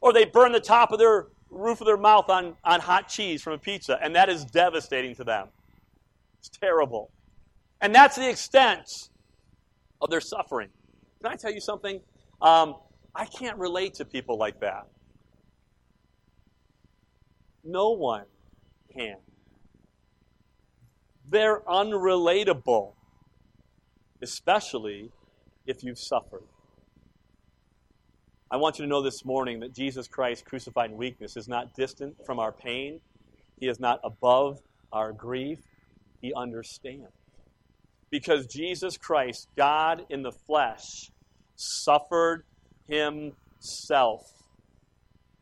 Or 0.00 0.12
they 0.12 0.24
burn 0.24 0.52
the 0.52 0.60
top 0.60 0.92
of 0.92 0.98
their 0.98 1.26
roof 1.50 1.80
of 1.80 1.86
their 1.86 1.96
mouth 1.96 2.28
on, 2.28 2.56
on 2.64 2.80
hot 2.80 3.08
cheese 3.08 3.42
from 3.42 3.54
a 3.54 3.58
pizza, 3.58 3.98
and 4.02 4.14
that 4.14 4.28
is 4.28 4.44
devastating 4.44 5.14
to 5.16 5.24
them. 5.24 5.48
It's 6.38 6.48
terrible. 6.48 7.10
And 7.80 7.94
that's 7.94 8.16
the 8.16 8.28
extent 8.28 8.88
of 10.00 10.10
their 10.10 10.20
suffering. 10.20 10.68
Can 11.22 11.32
I 11.32 11.36
tell 11.36 11.52
you 11.52 11.60
something? 11.60 12.00
Um, 12.40 12.76
I 13.14 13.24
can't 13.24 13.58
relate 13.58 13.94
to 13.94 14.04
people 14.04 14.38
like 14.38 14.60
that. 14.60 14.86
No 17.64 17.90
one 17.90 18.24
can. 18.94 19.16
They're 21.30 21.60
unrelatable, 21.60 22.92
especially 24.22 25.10
if 25.66 25.84
you've 25.84 25.98
suffered. 25.98 26.44
I 28.50 28.56
want 28.56 28.78
you 28.78 28.84
to 28.86 28.88
know 28.88 29.02
this 29.02 29.26
morning 29.26 29.60
that 29.60 29.74
Jesus 29.74 30.08
Christ, 30.08 30.46
crucified 30.46 30.90
in 30.90 30.96
weakness, 30.96 31.36
is 31.36 31.48
not 31.48 31.74
distant 31.74 32.24
from 32.24 32.38
our 32.38 32.50
pain. 32.50 33.00
He 33.60 33.68
is 33.68 33.78
not 33.78 34.00
above 34.02 34.60
our 34.90 35.12
grief. 35.12 35.58
He 36.22 36.32
understands. 36.32 37.12
Because 38.10 38.46
Jesus 38.46 38.96
Christ, 38.96 39.48
God 39.54 40.06
in 40.08 40.22
the 40.22 40.32
flesh, 40.32 41.10
suffered 41.56 42.44
himself. 42.86 44.22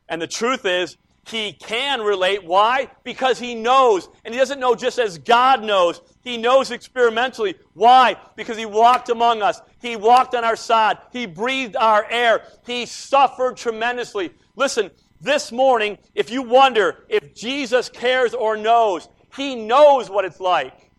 And 0.09 0.21
the 0.21 0.27
truth 0.27 0.65
is, 0.65 0.97
he 1.29 1.53
can 1.53 2.01
relate. 2.03 2.45
Why? 2.45 2.89
Because 3.03 3.39
he 3.39 3.55
knows. 3.55 4.09
And 4.25 4.33
he 4.33 4.39
doesn't 4.39 4.61
know 4.61 4.75
just 4.75 4.99
as 4.99 5.19
God 5.19 5.63
knows. 5.63 6.01
He 6.23 6.37
knows 6.37 6.71
experimentally. 6.71 7.57
Why? 7.75 8.17
Because 8.37 8.57
he 8.57 8.67
walked 8.67 9.09
among 9.09 9.43
us. 9.43 9.61
He 9.81 9.97
walked 9.97 10.35
on 10.35 10.45
our 10.45 10.57
side. 10.57 10.99
He 11.13 11.27
breathed 11.27 11.77
our 11.77 12.07
air. 12.09 12.43
He 12.65 12.87
suffered 12.87 13.57
tremendously. 13.57 14.31
Listen, 14.55 14.91
this 15.21 15.51
morning, 15.51 15.99
if 16.15 16.31
you 16.31 16.43
wonder 16.43 17.05
if 17.09 17.35
Jesus 17.35 17.89
cares 17.89 18.33
or 18.33 18.57
knows, 18.57 19.09
he 19.35 19.57
knows 19.57 20.09
what 20.09 20.25
it's 20.25 20.41
like 20.41 20.91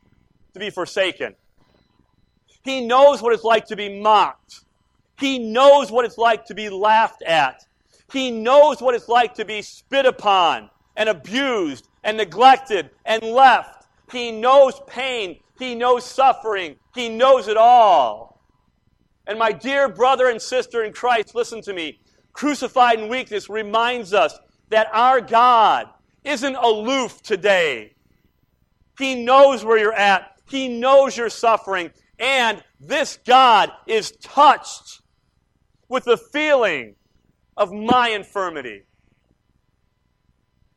to 0.54 0.60
be 0.60 0.70
forsaken. 0.70 1.36
He 2.64 2.86
knows 2.86 3.22
what 3.22 3.34
it's 3.34 3.46
like 3.46 3.68
to 3.68 3.78
be 3.78 4.00
mocked. 4.02 4.62
He 5.20 5.40
knows 5.40 5.90
what 5.90 6.04
it's 6.04 6.18
like 6.18 6.46
to 6.46 6.54
be 6.54 6.70
laughed 6.70 7.22
at. 7.24 7.67
He 8.12 8.32
knows 8.32 8.82
what 8.82 8.96
it's 8.96 9.10
like 9.10 9.36
to 9.36 9.46
be 9.46 9.62
spit 9.62 10.06
upon 10.06 10.70
and 10.96 11.10
abused 11.10 11.88
and 12.04 12.18
neglected 12.18 12.90
and 13.06 13.22
left. 13.24 13.86
He 14.12 14.32
knows 14.32 14.80
pain. 14.88 15.40
He 15.60 15.76
knows 15.76 16.06
suffering. 16.06 16.78
He 16.96 17.10
knows 17.10 17.48
it 17.48 17.58
all. 17.58 18.42
And 19.28 19.38
my 19.38 19.52
dear 19.52 19.90
brother 19.90 20.30
and 20.30 20.42
sister 20.42 20.84
in 20.84 20.94
Christ, 20.94 21.36
listen 21.36 21.62
to 21.64 21.74
me. 21.74 22.00
Crucified 22.32 23.00
in 23.00 23.10
weakness 23.10 23.50
reminds 23.50 24.14
us 24.14 24.38
that 24.70 24.88
our 24.94 25.20
God 25.20 25.88
isn't 26.24 26.56
aloof 26.56 27.22
today. 27.22 27.96
He 28.98 29.24
knows 29.24 29.66
where 29.66 29.78
you're 29.78 29.94
at. 29.94 30.40
He 30.50 30.70
knows 30.70 31.18
you're 31.18 31.30
suffering. 31.30 31.92
And 32.20 32.64
this 32.80 33.20
God 33.26 33.72
is 33.86 34.12
touched 34.24 35.02
with 35.90 36.06
the 36.06 36.18
feeling 36.18 36.96
of 37.58 37.74
my 37.74 38.10
infirmity. 38.10 38.84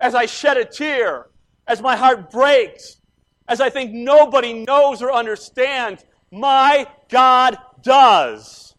As 0.00 0.14
I 0.14 0.26
shed 0.26 0.56
a 0.56 0.64
tear, 0.64 1.26
as 1.66 1.82
my 1.82 1.94
heart 1.94 2.30
breaks, 2.30 2.96
as 3.46 3.60
I 3.60 3.68
think 3.68 3.92
nobody 3.92 4.64
knows 4.64 5.02
or 5.02 5.12
understands, 5.12 6.04
my 6.30 6.87
God 7.10 7.58
does. 7.82 8.75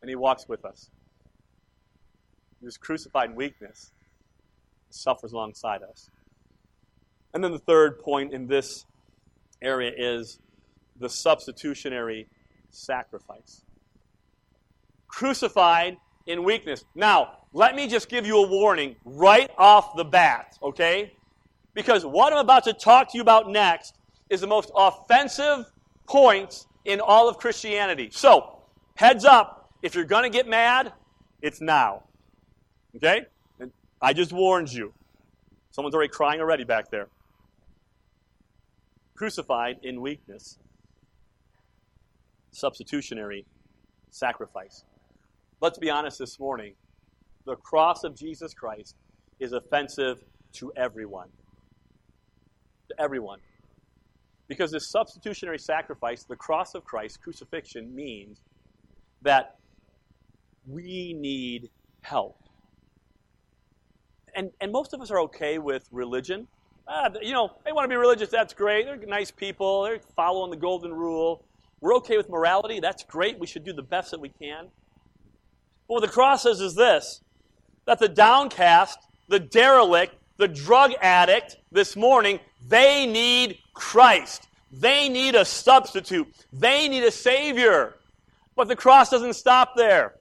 And 0.00 0.08
He 0.08 0.16
walks 0.16 0.48
with 0.48 0.64
us. 0.64 0.90
He 2.58 2.66
was 2.66 2.76
crucified 2.76 3.30
in 3.30 3.36
weakness, 3.36 3.92
he 4.88 4.92
suffers 4.92 5.32
alongside 5.32 5.82
us. 5.82 6.10
And 7.34 7.42
then 7.42 7.52
the 7.52 7.58
third 7.58 8.00
point 8.00 8.32
in 8.32 8.46
this 8.46 8.84
area 9.60 9.92
is 9.96 10.38
the 10.98 11.08
substitutionary 11.08 12.28
sacrifice 12.70 13.62
crucified 15.12 15.98
in 16.26 16.42
weakness. 16.42 16.84
Now, 16.94 17.38
let 17.52 17.76
me 17.76 17.86
just 17.86 18.08
give 18.08 18.26
you 18.26 18.42
a 18.42 18.48
warning 18.48 18.96
right 19.04 19.50
off 19.58 19.94
the 19.94 20.04
bat, 20.04 20.58
okay? 20.62 21.12
Because 21.74 22.04
what 22.04 22.32
I'm 22.32 22.38
about 22.38 22.64
to 22.64 22.72
talk 22.72 23.12
to 23.12 23.18
you 23.18 23.22
about 23.22 23.48
next 23.48 23.96
is 24.30 24.40
the 24.40 24.46
most 24.46 24.70
offensive 24.74 25.70
point 26.06 26.66
in 26.84 27.00
all 27.00 27.28
of 27.28 27.36
Christianity. 27.38 28.08
So, 28.10 28.58
heads 28.94 29.24
up, 29.24 29.70
if 29.82 29.94
you're 29.94 30.04
going 30.04 30.24
to 30.24 30.30
get 30.30 30.48
mad, 30.48 30.92
it's 31.42 31.60
now. 31.60 32.04
Okay? 32.96 33.26
I 34.00 34.12
just 34.12 34.32
warned 34.32 34.72
you. 34.72 34.92
Someone's 35.70 35.94
already 35.94 36.10
crying 36.10 36.40
already 36.40 36.64
back 36.64 36.90
there. 36.90 37.08
Crucified 39.14 39.78
in 39.82 40.00
weakness. 40.00 40.58
Substitutionary 42.50 43.46
sacrifice. 44.10 44.84
Let's 45.62 45.78
be 45.78 45.90
honest 45.90 46.18
this 46.18 46.40
morning. 46.40 46.74
The 47.46 47.54
cross 47.54 48.02
of 48.02 48.16
Jesus 48.16 48.52
Christ 48.52 48.96
is 49.38 49.52
offensive 49.52 50.24
to 50.54 50.72
everyone. 50.74 51.28
To 52.88 53.00
everyone. 53.00 53.38
Because 54.48 54.72
this 54.72 54.90
substitutionary 54.90 55.60
sacrifice, 55.60 56.24
the 56.24 56.34
cross 56.34 56.74
of 56.74 56.84
Christ, 56.84 57.22
crucifixion, 57.22 57.94
means 57.94 58.40
that 59.22 59.54
we 60.66 61.14
need 61.16 61.70
help. 62.00 62.42
And, 64.34 64.50
and 64.60 64.72
most 64.72 64.92
of 64.94 65.00
us 65.00 65.12
are 65.12 65.20
okay 65.20 65.58
with 65.58 65.88
religion. 65.92 66.48
Ah, 66.88 67.08
you 67.22 67.32
know, 67.32 67.52
they 67.64 67.70
want 67.70 67.84
to 67.84 67.88
be 67.88 67.94
religious, 67.94 68.30
that's 68.30 68.52
great. 68.52 68.86
They're 68.86 68.96
nice 68.96 69.30
people, 69.30 69.84
they're 69.84 70.00
following 70.16 70.50
the 70.50 70.56
golden 70.56 70.92
rule. 70.92 71.44
We're 71.80 71.94
okay 71.98 72.16
with 72.16 72.28
morality, 72.28 72.80
that's 72.80 73.04
great. 73.04 73.38
We 73.38 73.46
should 73.46 73.62
do 73.62 73.72
the 73.72 73.82
best 73.82 74.10
that 74.10 74.18
we 74.18 74.30
can. 74.30 74.66
What 75.92 76.00
the 76.00 76.08
cross 76.08 76.44
says 76.44 76.62
is 76.62 76.74
this 76.74 77.20
that 77.84 77.98
the 77.98 78.08
downcast, 78.08 78.98
the 79.28 79.38
derelict, 79.38 80.14
the 80.38 80.48
drug 80.48 80.92
addict 81.02 81.58
this 81.70 81.96
morning, 81.96 82.40
they 82.66 83.04
need 83.04 83.58
Christ. 83.74 84.48
They 84.70 85.10
need 85.10 85.34
a 85.34 85.44
substitute. 85.44 86.28
They 86.50 86.88
need 86.88 87.04
a 87.04 87.10
Savior. 87.10 87.96
But 88.56 88.68
the 88.68 88.76
cross 88.76 89.10
doesn't 89.10 89.34
stop 89.34 89.76
there. 89.76 90.14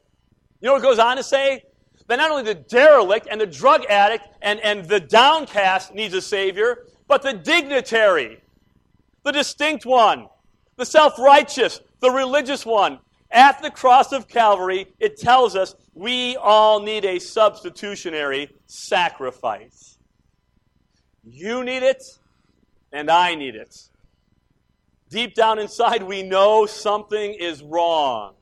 You 0.60 0.66
know 0.66 0.74
what 0.74 0.80
it 0.80 0.84
goes 0.84 1.00
on 1.00 1.16
to 1.16 1.24
say? 1.24 1.64
That 2.08 2.18
not 2.18 2.32
only 2.32 2.44
the 2.44 2.56
derelict 2.56 3.30
and 3.32 3.40
the 3.40 3.48
drug 3.48 3.86
addict 3.86 4.28
and, 4.42 4.60
and 4.60 4.90
the 4.90 5.00
downcast 5.00 5.96
needs 5.96 6.14
a 6.14 6.22
Savior, 6.22 6.86
but 7.08 7.22
the 7.22 7.32
dignitary, 7.32 8.42
the 9.24 9.32
distinct 9.32 9.86
one, 9.86 10.28
the 10.76 10.86
self 10.86 11.18
righteous, 11.18 11.80
the 12.02 12.12
religious 12.12 12.66
one. 12.66 13.00
At 13.32 13.62
the 13.62 13.72
cross 13.72 14.12
of 14.12 14.28
Calvary, 14.28 14.88
it 15.00 15.18
tells 15.18 15.56
us 15.56 15.76
we 15.94 16.36
all 16.36 16.82
need 16.82 17.06
a 17.06 17.20
substitutionary 17.20 18.50
sacrifice. 18.66 19.98
You 21.24 21.64
need 21.64 21.84
it, 21.84 22.04
and 22.92 23.10
I 23.10 23.36
need 23.36 23.56
it. 23.56 23.88
Deep 25.10 25.34
down 25.34 25.60
inside, 25.60 26.04
we 26.04 26.24
know 26.24 26.66
something 26.66 27.34
is 27.34 27.64
wrong. 27.64 28.34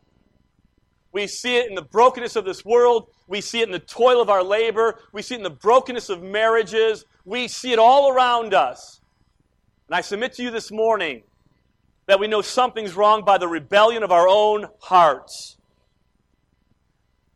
We 1.11 1.27
see 1.27 1.57
it 1.57 1.67
in 1.67 1.75
the 1.75 1.81
brokenness 1.81 2.35
of 2.35 2.45
this 2.45 2.63
world. 2.63 3.09
We 3.27 3.41
see 3.41 3.61
it 3.61 3.63
in 3.63 3.71
the 3.71 3.79
toil 3.79 4.21
of 4.21 4.29
our 4.29 4.43
labor. 4.43 4.99
We 5.11 5.21
see 5.21 5.35
it 5.35 5.39
in 5.39 5.43
the 5.43 5.49
brokenness 5.49 6.09
of 6.09 6.21
marriages. 6.21 7.05
We 7.25 7.47
see 7.47 7.71
it 7.71 7.79
all 7.79 8.11
around 8.11 8.53
us. 8.53 9.01
And 9.87 9.95
I 9.95 10.01
submit 10.01 10.33
to 10.33 10.43
you 10.43 10.51
this 10.51 10.71
morning 10.71 11.23
that 12.09 12.19
we 12.19 12.25
know 12.25 12.41
something's 12.41 12.95
wrong 12.95 13.23
by 13.23 13.37
the 13.37 13.47
rebellion 13.47 14.01
of 14.01 14.11
our 14.11 14.27
own 14.27 14.65
hearts. 14.79 15.57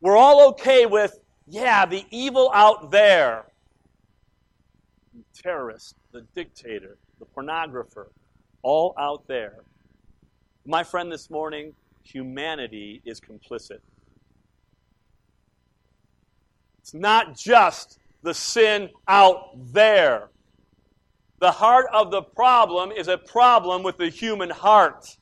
We're 0.01 0.17
all 0.17 0.49
okay 0.49 0.87
with, 0.87 1.19
yeah, 1.47 1.85
the 1.85 2.03
evil 2.09 2.49
out 2.55 2.89
there. 2.89 3.45
The 5.13 5.43
terrorist, 5.43 5.95
the 6.11 6.21
dictator, 6.33 6.97
the 7.19 7.25
pornographer, 7.37 8.07
all 8.63 8.95
out 8.97 9.27
there. 9.27 9.59
My 10.65 10.83
friend, 10.83 11.11
this 11.11 11.29
morning, 11.29 11.75
humanity 12.01 12.99
is 13.05 13.21
complicit. 13.21 13.77
It's 16.79 16.95
not 16.95 17.37
just 17.37 17.99
the 18.23 18.33
sin 18.33 18.89
out 19.07 19.51
there. 19.71 20.29
The 21.43 21.51
heart 21.51 21.87
of 21.91 22.09
the 22.09 22.21
problem 22.21 22.93
is 22.93 23.09
a 23.09 23.17
problem 23.17 23.83
with 23.83 23.97
the 23.97 24.07
human 24.07 24.49
heart. 24.49 25.17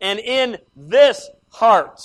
And 0.00 0.18
in 0.18 0.58
this 0.74 1.30
heart, 1.50 2.00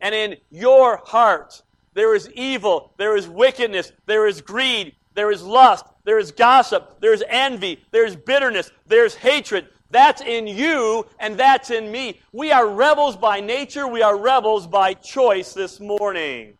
and 0.00 0.12
in 0.12 0.36
your 0.50 0.96
heart, 0.96 1.62
there 1.94 2.12
is 2.12 2.28
evil, 2.32 2.92
there 2.96 3.16
is 3.16 3.28
wickedness, 3.28 3.92
there 4.06 4.26
is 4.26 4.40
greed, 4.40 4.96
there 5.14 5.30
is 5.30 5.44
lust, 5.44 5.84
there 6.02 6.18
is 6.18 6.32
gossip, 6.32 6.98
there 7.00 7.12
is 7.12 7.22
envy, 7.28 7.84
there 7.92 8.04
is 8.04 8.16
bitterness, 8.16 8.72
there 8.84 9.04
is 9.04 9.14
hatred. 9.14 9.68
That's 9.92 10.20
in 10.20 10.48
you, 10.48 11.06
and 11.20 11.38
that's 11.38 11.70
in 11.70 11.92
me. 11.92 12.20
We 12.32 12.50
are 12.50 12.68
rebels 12.68 13.16
by 13.16 13.38
nature, 13.38 13.86
we 13.86 14.02
are 14.02 14.18
rebels 14.18 14.66
by 14.66 14.94
choice 14.94 15.54
this 15.54 15.78
morning. 15.78 16.54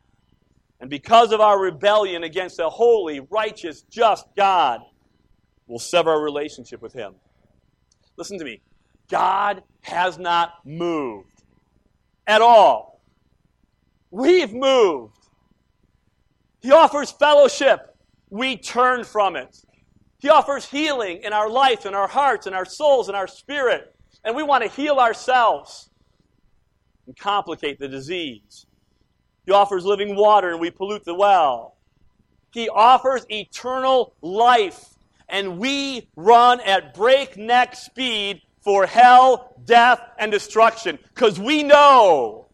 And 0.78 0.88
because 0.88 1.32
of 1.32 1.40
our 1.40 1.58
rebellion 1.58 2.22
against 2.22 2.60
a 2.60 2.70
holy, 2.70 3.18
righteous, 3.18 3.82
just 3.90 4.26
God, 4.36 4.82
we'll 5.70 5.78
sever 5.78 6.10
our 6.10 6.20
relationship 6.20 6.82
with 6.82 6.92
Him. 6.92 7.14
Listen 8.16 8.38
to 8.38 8.44
me. 8.44 8.60
God 9.08 9.62
has 9.82 10.18
not 10.18 10.54
moved 10.64 11.42
at 12.26 12.42
all. 12.42 13.00
We've 14.10 14.52
moved. 14.52 15.16
He 16.60 16.72
offers 16.72 17.10
fellowship 17.10 17.90
we 18.30 18.56
turn 18.56 19.04
from 19.04 19.36
it. 19.36 19.64
He 20.18 20.28
offers 20.28 20.64
healing 20.64 21.22
in 21.22 21.32
our 21.32 21.48
life, 21.48 21.84
in 21.84 21.94
our 21.94 22.06
hearts, 22.06 22.46
in 22.46 22.54
our 22.54 22.64
souls, 22.64 23.08
in 23.08 23.14
our 23.14 23.26
spirit. 23.26 23.94
And 24.24 24.36
we 24.36 24.42
want 24.42 24.62
to 24.62 24.70
heal 24.70 24.98
ourselves 24.98 25.90
and 27.06 27.16
complicate 27.16 27.78
the 27.78 27.88
disease. 27.88 28.66
He 29.46 29.52
offers 29.52 29.84
living 29.84 30.14
water 30.14 30.50
and 30.50 30.60
we 30.60 30.70
pollute 30.70 31.04
the 31.04 31.14
well. 31.14 31.76
He 32.52 32.68
offers 32.68 33.26
eternal 33.30 34.14
life 34.20 34.84
and 35.30 35.58
we 35.58 36.08
run 36.16 36.60
at 36.60 36.94
breakneck 36.94 37.74
speed 37.76 38.42
for 38.60 38.86
hell, 38.86 39.54
death, 39.64 40.00
and 40.18 40.30
destruction 40.30 40.98
because 41.14 41.38
we 41.38 41.62
know. 41.62 42.46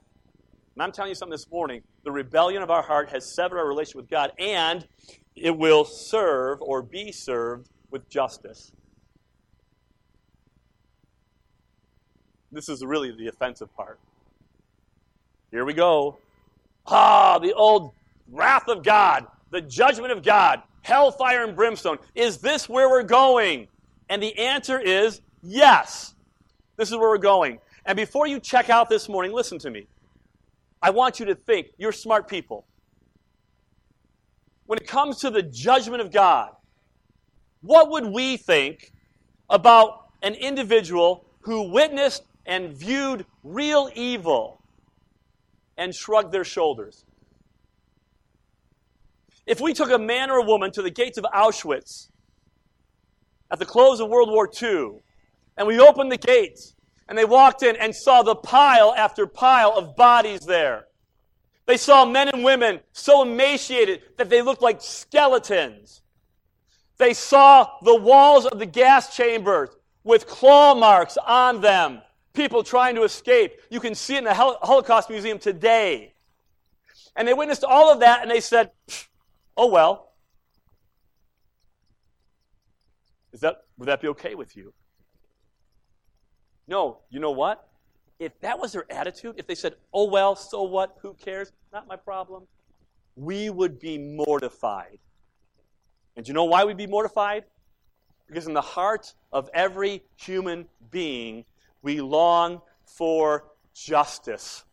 And 0.74 0.82
I'm 0.82 0.92
telling 0.92 1.10
you 1.10 1.14
something 1.14 1.32
this 1.32 1.50
morning 1.50 1.82
the 2.04 2.12
rebellion 2.12 2.62
of 2.62 2.70
our 2.70 2.82
heart 2.82 3.10
has 3.10 3.34
severed 3.34 3.58
our 3.58 3.66
relationship 3.66 3.96
with 3.96 4.10
God 4.10 4.32
and 4.38 4.86
it 5.34 5.56
will 5.56 5.84
serve 5.84 6.62
or 6.62 6.82
be 6.82 7.10
served 7.12 7.68
with 7.90 8.08
justice. 8.08 8.72
This 12.52 12.68
is 12.68 12.84
really 12.84 13.10
the 13.10 13.26
offensive 13.26 13.74
part. 13.76 13.98
Here 15.50 15.64
we 15.64 15.74
go. 15.74 16.18
Ah, 16.86 17.38
the 17.38 17.52
old 17.52 17.92
wrath 18.30 18.68
of 18.68 18.82
God, 18.82 19.26
the 19.50 19.60
judgment 19.60 20.12
of 20.12 20.22
God, 20.22 20.62
hellfire 20.82 21.44
and 21.44 21.54
brimstone. 21.56 21.98
Is 22.14 22.38
this 22.38 22.68
where 22.68 22.88
we're 22.88 23.02
going? 23.02 23.68
And 24.08 24.22
the 24.22 24.36
answer 24.38 24.78
is 24.78 25.20
yes. 25.42 26.14
This 26.76 26.90
is 26.90 26.96
where 26.96 27.08
we're 27.08 27.18
going. 27.18 27.58
And 27.84 27.96
before 27.96 28.26
you 28.26 28.40
check 28.40 28.70
out 28.70 28.88
this 28.88 29.08
morning, 29.08 29.32
listen 29.32 29.58
to 29.60 29.70
me. 29.70 29.86
I 30.82 30.90
want 30.90 31.18
you 31.20 31.26
to 31.26 31.34
think, 31.34 31.68
you're 31.78 31.92
smart 31.92 32.28
people 32.28 32.66
when 34.66 34.78
it 34.78 34.86
comes 34.86 35.20
to 35.20 35.30
the 35.30 35.42
judgment 35.42 36.02
of 36.02 36.12
God, 36.12 36.50
what 37.62 37.90
would 37.90 38.06
we 38.06 38.36
think 38.36 38.92
about 39.48 40.08
an 40.22 40.34
individual 40.34 41.24
who 41.40 41.70
witnessed 41.70 42.24
and 42.44 42.76
viewed 42.76 43.24
real 43.42 43.90
evil 43.94 44.60
and 45.76 45.94
shrugged 45.94 46.32
their 46.32 46.44
shoulders? 46.44 47.04
If 49.46 49.60
we 49.60 49.72
took 49.72 49.90
a 49.90 49.98
man 49.98 50.30
or 50.30 50.38
a 50.38 50.44
woman 50.44 50.72
to 50.72 50.82
the 50.82 50.90
gates 50.90 51.18
of 51.18 51.24
Auschwitz 51.24 52.08
at 53.50 53.58
the 53.58 53.64
close 53.64 54.00
of 54.00 54.08
World 54.08 54.30
War 54.30 54.50
II, 54.60 54.98
and 55.56 55.66
we 55.66 55.78
opened 55.78 56.10
the 56.10 56.18
gates, 56.18 56.74
and 57.08 57.16
they 57.16 57.24
walked 57.24 57.62
in 57.62 57.76
and 57.76 57.94
saw 57.94 58.22
the 58.22 58.34
pile 58.34 58.92
after 58.96 59.26
pile 59.26 59.72
of 59.76 59.94
bodies 59.94 60.40
there, 60.40 60.86
they 61.66 61.76
saw 61.76 62.04
men 62.04 62.28
and 62.28 62.44
women 62.44 62.80
so 62.92 63.22
emaciated 63.22 64.02
that 64.18 64.30
they 64.30 64.42
looked 64.42 64.62
like 64.62 64.80
skeletons. 64.80 66.02
They 66.98 67.12
saw 67.12 67.68
the 67.82 67.94
walls 67.94 68.46
of 68.46 68.58
the 68.58 68.66
gas 68.66 69.14
chambers 69.14 69.70
with 70.04 70.26
claw 70.26 70.74
marks 70.74 71.16
on 71.26 71.60
them, 71.60 72.02
people 72.32 72.62
trying 72.62 72.94
to 72.94 73.02
escape. 73.02 73.60
You 73.68 73.80
can 73.80 73.94
see 73.94 74.14
it 74.14 74.18
in 74.18 74.24
the 74.24 74.34
Holocaust 74.34 75.10
Museum 75.10 75.38
today. 75.38 76.14
And 77.16 77.26
they 77.26 77.34
witnessed 77.34 77.64
all 77.64 77.92
of 77.92 78.00
that 78.00 78.22
and 78.22 78.30
they 78.30 78.40
said, 78.40 78.70
oh 79.56 79.68
well. 79.68 80.12
Is 83.32 83.40
that, 83.40 83.56
would 83.76 83.86
that 83.86 84.00
be 84.00 84.08
okay 84.08 84.34
with 84.34 84.56
you? 84.56 84.72
No, 86.66 87.00
you 87.10 87.20
know 87.20 87.32
what? 87.32 87.66
if 88.18 88.38
that 88.40 88.58
was 88.58 88.72
their 88.72 88.90
attitude, 88.90 89.34
if 89.36 89.46
they 89.46 89.54
said, 89.54 89.74
oh, 89.92 90.08
well, 90.08 90.36
so 90.36 90.62
what, 90.62 90.96
who 91.02 91.14
cares, 91.14 91.52
not 91.72 91.86
my 91.86 91.96
problem, 91.96 92.44
we 93.14 93.50
would 93.50 93.78
be 93.78 93.98
mortified. 93.98 94.98
And 96.16 96.26
you 96.26 96.32
know 96.32 96.44
why 96.44 96.64
we'd 96.64 96.76
be 96.76 96.86
mortified? 96.86 97.44
Because 98.26 98.46
in 98.46 98.54
the 98.54 98.60
heart 98.60 99.14
of 99.32 99.50
every 99.52 100.02
human 100.16 100.66
being, 100.90 101.44
we 101.82 102.00
long 102.00 102.62
for 102.86 103.44
justice. 103.74 104.64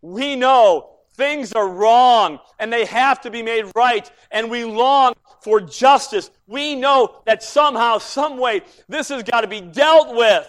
we 0.00 0.36
know 0.36 0.99
things 1.14 1.52
are 1.52 1.68
wrong 1.68 2.38
and 2.58 2.72
they 2.72 2.84
have 2.84 3.20
to 3.22 3.30
be 3.30 3.42
made 3.42 3.70
right, 3.74 4.10
and 4.30 4.50
we 4.50 4.64
long 4.64 5.14
for 5.42 5.60
justice. 5.60 6.30
We 6.46 6.76
know 6.76 7.22
that 7.26 7.42
somehow, 7.42 7.98
some 7.98 8.38
way, 8.38 8.62
this 8.88 9.08
has 9.08 9.22
got 9.22 9.42
to 9.42 9.48
be 9.48 9.60
dealt 9.60 10.14
with. 10.14 10.46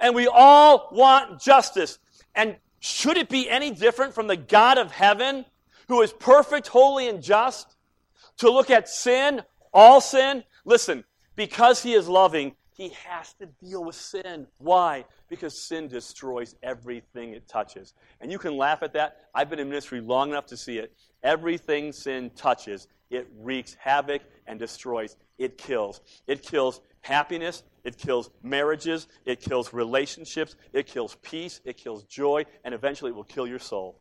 And 0.00 0.14
we 0.14 0.26
all 0.26 0.88
want 0.92 1.40
justice. 1.40 1.98
And 2.34 2.56
should 2.80 3.16
it 3.16 3.28
be 3.28 3.48
any 3.48 3.70
different 3.70 4.14
from 4.14 4.26
the 4.26 4.36
God 4.36 4.78
of 4.78 4.90
heaven, 4.90 5.44
who 5.88 6.02
is 6.02 6.12
perfect, 6.12 6.68
holy, 6.68 7.08
and 7.08 7.22
just, 7.22 7.76
to 8.38 8.50
look 8.50 8.70
at 8.70 8.88
sin, 8.88 9.42
all 9.72 10.00
sin? 10.00 10.44
Listen, 10.64 11.04
because 11.36 11.82
he 11.82 11.94
is 11.94 12.08
loving, 12.08 12.54
he 12.76 12.90
has 13.06 13.32
to 13.34 13.46
deal 13.46 13.84
with 13.84 13.94
sin. 13.94 14.46
Why? 14.58 15.06
Because 15.28 15.66
sin 15.66 15.88
destroys 15.88 16.54
everything 16.62 17.32
it 17.32 17.48
touches. 17.48 17.94
And 18.20 18.30
you 18.30 18.38
can 18.38 18.56
laugh 18.56 18.82
at 18.82 18.92
that. 18.92 19.28
I've 19.34 19.50
been 19.50 19.58
in 19.58 19.68
ministry 19.68 20.00
long 20.00 20.30
enough 20.30 20.46
to 20.46 20.56
see 20.56 20.78
it. 20.78 20.92
Everything 21.22 21.92
sin 21.92 22.30
touches, 22.36 22.86
it 23.10 23.28
wreaks 23.38 23.74
havoc 23.74 24.22
and 24.46 24.58
destroys. 24.58 25.16
It 25.38 25.58
kills. 25.58 26.00
It 26.26 26.42
kills 26.42 26.80
happiness. 27.02 27.62
It 27.84 27.98
kills 27.98 28.30
marriages. 28.42 29.06
It 29.24 29.40
kills 29.40 29.72
relationships. 29.72 30.56
It 30.72 30.86
kills 30.86 31.16
peace. 31.22 31.60
It 31.64 31.76
kills 31.76 32.04
joy. 32.04 32.44
And 32.64 32.74
eventually 32.74 33.10
it 33.10 33.14
will 33.14 33.24
kill 33.24 33.46
your 33.46 33.58
soul. 33.58 34.00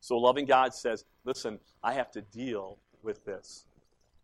So, 0.00 0.16
loving 0.16 0.44
God 0.44 0.72
says, 0.74 1.04
listen, 1.24 1.58
I 1.82 1.94
have 1.94 2.10
to 2.12 2.20
deal 2.20 2.78
with 3.02 3.24
this. 3.24 3.64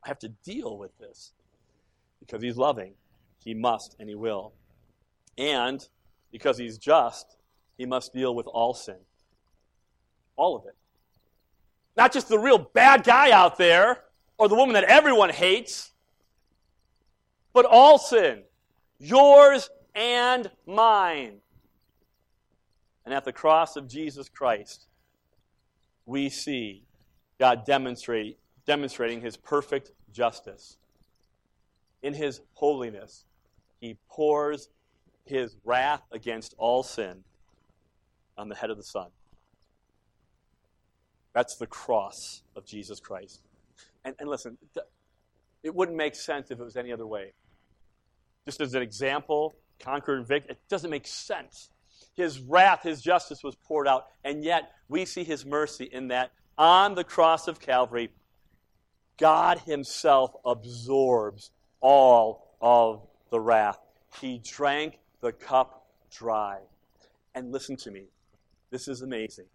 I 0.05 0.09
have 0.09 0.19
to 0.21 0.29
deal 0.29 0.79
with 0.79 0.97
this 0.99 1.33
because 2.21 2.43
He's 2.43 2.57
loving. 2.57 2.95
He 3.45 3.55
must 3.55 3.97
and 3.99 4.09
he 4.09 4.15
will. 4.15 4.53
And 5.37 5.87
because 6.33 6.59
he's 6.59 6.79
just, 6.79 7.37
he 7.77 7.87
must 7.87 8.13
deal 8.13 8.35
with 8.35 8.47
all 8.47 8.75
sin. 8.75 8.97
All 10.37 10.57
of 10.57 10.65
it. 10.67 10.75
Not 11.97 12.13
just 12.13 12.29
the 12.29 12.39
real 12.39 12.59
bad 12.59 13.05
guy 13.05 13.31
out 13.31 13.59
there 13.59 14.01
or 14.39 14.49
the 14.49 14.55
woman 14.55 14.75
that 14.75 14.85
everyone 14.85 15.31
hates, 15.31 15.93
but 17.53 17.67
all 17.67 17.99
sin. 17.99 18.43
Yours 18.99 19.69
and 19.95 20.51
mine. 20.67 21.37
And 23.05 23.13
at 23.13 23.25
the 23.25 23.33
cross 23.33 23.77
of 23.77 23.89
Jesus 23.89 24.29
Christ, 24.29 24.87
we 26.07 26.31
see 26.31 26.85
God 27.39 27.65
demonstrate, 27.67 28.39
demonstrating 28.67 29.21
his 29.21 29.37
perfect 29.37 29.93
justice 30.13 30.79
in 32.03 32.15
his 32.15 32.41
holiness 32.55 33.27
he 33.83 33.97
pours 34.09 34.69
his 35.25 35.57
wrath 35.65 36.03
against 36.13 36.55
all 36.59 36.83
sin 36.83 37.25
on 38.37 38.49
the 38.49 38.55
head 38.55 38.71
of 38.71 38.77
the 38.77 38.83
Son. 38.83 39.09
That's 41.35 41.57
the 41.57 41.67
cross 41.67 42.43
of 42.57 42.67
Jesus 42.67 43.01
Christ. 43.01 43.41
And, 44.05 44.15
and 44.19 44.29
listen, 44.29 44.59
it 45.63 45.75
wouldn't 45.75 45.97
make 45.97 46.15
sense 46.15 46.51
if 46.51 46.61
it 46.61 46.65
was 46.65 46.77
any 46.77 46.93
other 46.93 47.07
way. 47.07 47.33
Just 48.45 48.61
as 48.61 48.75
an 48.75 48.83
example, 48.83 49.55
conquer 49.79 50.17
and 50.17 50.27
victory, 50.27 50.53
it 50.53 50.69
doesn't 50.69 50.91
make 50.91 51.07
sense. 51.07 51.71
His 52.15 52.41
wrath, 52.41 52.83
his 52.83 53.01
justice 53.01 53.43
was 53.43 53.55
poured 53.55 53.89
out, 53.89 54.07
and 54.25 54.45
yet 54.45 54.73
we 54.89 55.05
see 55.05 55.25
his 55.25 55.47
mercy 55.47 55.85
in 55.85 56.09
that 56.09 56.33
on 56.59 56.95
the 56.95 57.05
cross 57.05 57.49
of 57.49 57.61
Calvary, 57.61 58.11
God 59.17 59.59
himself 59.61 60.33
absorbs 60.45 61.51
all 61.81 62.57
of 62.61 63.07
the 63.31 63.41
wrath. 63.41 63.79
He 64.21 64.39
drank 64.39 64.99
the 65.23 65.33
cup 65.33 65.87
dry. 66.11 66.59
And 67.35 67.51
listen 67.51 67.77
to 67.77 67.91
me. 67.91 68.05
This 68.71 68.89
is 68.89 69.01
amazing. 69.01 69.47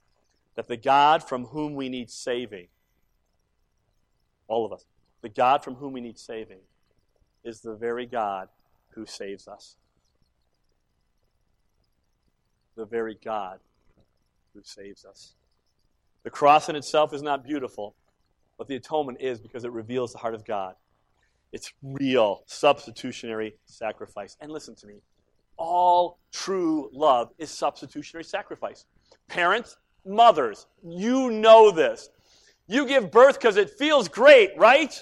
That 0.56 0.68
the 0.68 0.78
God 0.78 1.24
from 1.24 1.46
whom 1.46 1.76
we 1.76 1.90
need 1.90 2.10
saving, 2.10 2.68
all 4.48 4.66
of 4.66 4.74
us, 4.74 4.86
the 5.22 5.30
God 5.30 5.64
from 5.64 5.76
whom 5.76 5.94
we 5.94 6.02
need 6.02 6.18
saving, 6.18 6.62
is 7.44 7.62
the 7.62 7.76
very 7.76 8.08
God 8.08 8.50
who 8.90 9.06
saves 9.06 9.48
us. 9.48 9.76
The 12.76 12.86
very 12.86 13.18
God 13.24 13.60
who 14.54 14.62
saves 14.64 15.06
us. 15.06 15.34
The 16.24 16.30
cross 16.32 16.70
in 16.70 16.76
itself 16.76 17.14
is 17.14 17.22
not 17.22 17.44
beautiful, 17.44 17.94
but 18.58 18.68
the 18.68 18.76
atonement 18.76 19.20
is 19.22 19.40
because 19.40 19.64
it 19.64 19.72
reveals 19.72 20.14
the 20.14 20.20
heart 20.20 20.34
of 20.34 20.46
God. 20.46 20.76
It's 21.52 21.72
real 21.82 22.44
substitutionary 22.48 23.56
sacrifice. 23.66 24.36
And 24.42 24.52
listen 24.52 24.76
to 24.76 24.88
me 24.88 25.02
all 25.58 26.20
true 26.32 26.90
love 26.94 27.32
is 27.38 27.50
substitutionary 27.50 28.24
sacrifice. 28.24 28.86
Parents, 29.28 29.78
mothers, 30.06 30.68
you 30.84 31.32
know 31.32 31.72
this. 31.72 32.10
You 32.68 32.86
give 32.86 33.12
birth 33.12 33.40
because 33.40 33.58
it 33.58 33.70
feels 33.70 34.08
great, 34.08 34.52
right? 34.58 34.94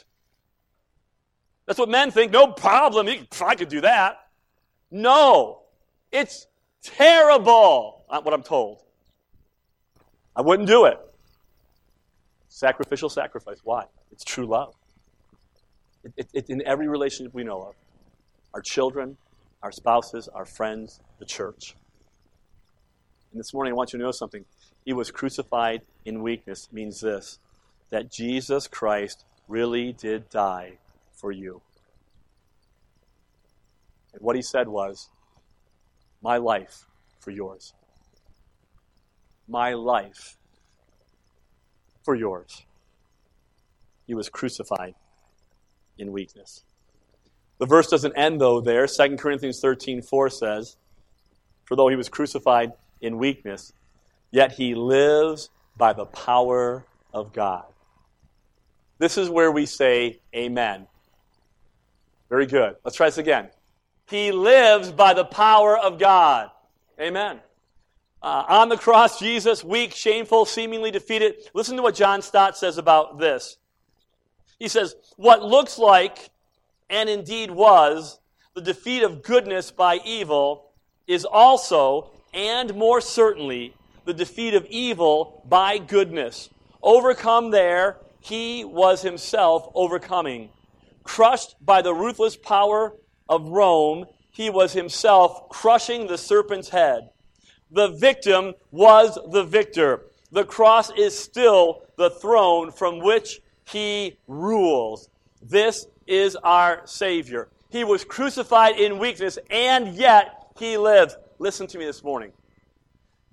That's 1.65 1.79
what 1.79 1.89
men 1.89 2.11
think. 2.11 2.31
No 2.31 2.47
problem. 2.47 3.07
I 3.41 3.55
could 3.55 3.69
do 3.69 3.81
that. 3.81 4.17
No, 4.91 5.63
it's 6.11 6.47
terrible. 6.83 8.05
Not 8.11 8.23
what 8.23 8.33
I'm 8.33 8.43
told. 8.43 8.83
I 10.35 10.41
wouldn't 10.41 10.67
do 10.67 10.85
it. 10.85 10.97
Sacrificial 12.49 13.09
sacrifice. 13.09 13.59
Why? 13.63 13.85
It's 14.11 14.23
true 14.23 14.45
love. 14.45 14.75
It, 16.17 16.27
it, 16.33 16.49
in 16.49 16.61
every 16.67 16.87
relationship 16.87 17.33
we 17.33 17.43
know 17.43 17.61
of 17.61 17.75
our 18.53 18.61
children, 18.61 19.17
our 19.65 19.71
spouses, 19.71 20.27
our 20.27 20.45
friends, 20.45 20.99
the 21.17 21.25
church. 21.25 21.75
And 23.31 23.39
this 23.39 23.51
morning, 23.51 23.73
I 23.73 23.75
want 23.75 23.93
you 23.93 23.97
to 23.97 24.05
know 24.05 24.11
something. 24.11 24.45
He 24.85 24.93
was 24.93 25.09
crucified 25.09 25.81
in 26.05 26.21
weakness 26.21 26.69
means 26.71 27.01
this 27.01 27.39
that 27.89 28.11
Jesus 28.11 28.67
Christ 28.67 29.25
really 29.47 29.91
did 29.91 30.29
die 30.29 30.77
for 31.11 31.31
you. 31.31 31.63
And 34.13 34.21
what 34.21 34.35
he 34.35 34.43
said 34.43 34.67
was, 34.67 35.09
My 36.21 36.37
life 36.37 36.85
for 37.19 37.31
yours. 37.31 37.73
My 39.47 39.73
life 39.73 40.37
for 42.03 42.13
yours. 42.13 42.61
He 44.05 44.13
was 44.13 44.29
crucified 44.29 44.93
in 45.97 46.11
weakness. 46.11 46.63
The 47.57 47.65
verse 47.65 47.87
doesn't 47.87 48.17
end, 48.17 48.41
though, 48.41 48.61
there. 48.61 48.87
2 48.87 49.17
Corinthians 49.17 49.59
13 49.59 50.01
4 50.01 50.29
says, 50.29 50.77
For 51.65 51.75
though 51.75 51.87
he 51.87 51.95
was 51.95 52.09
crucified 52.09 52.73
in 53.01 53.17
weakness, 53.17 53.71
yet 54.31 54.51
he 54.51 54.75
lives 54.75 55.49
by 55.77 55.93
the 55.93 56.05
power 56.05 56.85
of 57.13 57.33
God. 57.33 57.65
This 58.97 59.17
is 59.17 59.29
where 59.29 59.51
we 59.51 59.65
say 59.65 60.19
amen. 60.35 60.87
Very 62.29 62.45
good. 62.45 62.75
Let's 62.83 62.97
try 62.97 63.07
this 63.07 63.17
again. 63.17 63.49
He 64.09 64.31
lives 64.31 64.91
by 64.91 65.13
the 65.13 65.25
power 65.25 65.77
of 65.77 65.99
God. 65.99 66.49
Amen. 66.99 67.39
Uh, 68.21 68.43
on 68.47 68.69
the 68.69 68.77
cross, 68.77 69.19
Jesus, 69.19 69.63
weak, 69.63 69.93
shameful, 69.93 70.45
seemingly 70.45 70.91
defeated. 70.91 71.35
Listen 71.53 71.75
to 71.77 71.83
what 71.83 71.95
John 71.95 72.21
Stott 72.21 72.57
says 72.57 72.77
about 72.77 73.19
this. 73.19 73.57
He 74.57 74.67
says, 74.67 74.95
What 75.17 75.43
looks 75.43 75.77
like, 75.77 76.29
and 76.95 77.09
indeed 77.09 77.51
was, 77.51 78.19
the 78.53 78.61
defeat 78.61 79.03
of 79.03 79.21
goodness 79.21 79.69
by 79.69 79.99
evil 80.05 80.71
is 81.07 81.25
also, 81.25 82.09
and 82.33 82.73
more 82.73 83.01
certainly, 83.01 83.73
the 84.05 84.13
defeat 84.13 84.53
of 84.53 84.65
evil 84.67 85.43
by 85.49 85.77
goodness. 85.77 86.49
Overcome 86.81 87.51
there, 87.51 87.97
he 88.21 88.63
was 88.63 89.01
himself 89.01 89.69
overcoming. 89.75 90.47
Crushed 91.03 91.57
by 91.59 91.81
the 91.81 91.93
ruthless 91.93 92.37
power 92.37 92.93
of 93.27 93.49
Rome, 93.49 94.05
he 94.31 94.49
was 94.49 94.71
himself 94.71 95.49
crushing 95.49 96.07
the 96.07 96.17
serpent's 96.17 96.69
head. 96.69 97.09
The 97.71 97.89
victim 97.89 98.53
was 98.71 99.19
the 99.33 99.43
victor. 99.43 100.05
The 100.31 100.45
cross 100.45 100.91
is 100.91 101.17
still 101.19 101.81
the 101.97 102.09
throne 102.09 102.71
from 102.71 102.99
which 102.99 103.41
he 103.65 104.17
rules. 104.29 105.09
This 105.41 105.87
is 106.07 106.35
our 106.35 106.81
Savior. 106.85 107.49
He 107.69 107.83
was 107.83 108.03
crucified 108.05 108.79
in 108.79 108.99
weakness, 108.99 109.37
and 109.49 109.95
yet 109.95 110.53
he 110.57 110.77
lives. 110.77 111.17
Listen 111.39 111.67
to 111.67 111.77
me 111.77 111.85
this 111.85 112.03
morning. 112.03 112.31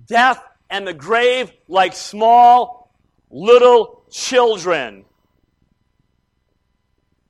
Death 0.06 0.42
and 0.70 0.87
the 0.87 0.94
grave, 0.94 1.52
like 1.68 1.94
small 1.94 2.92
little 3.30 4.04
children, 4.11 5.04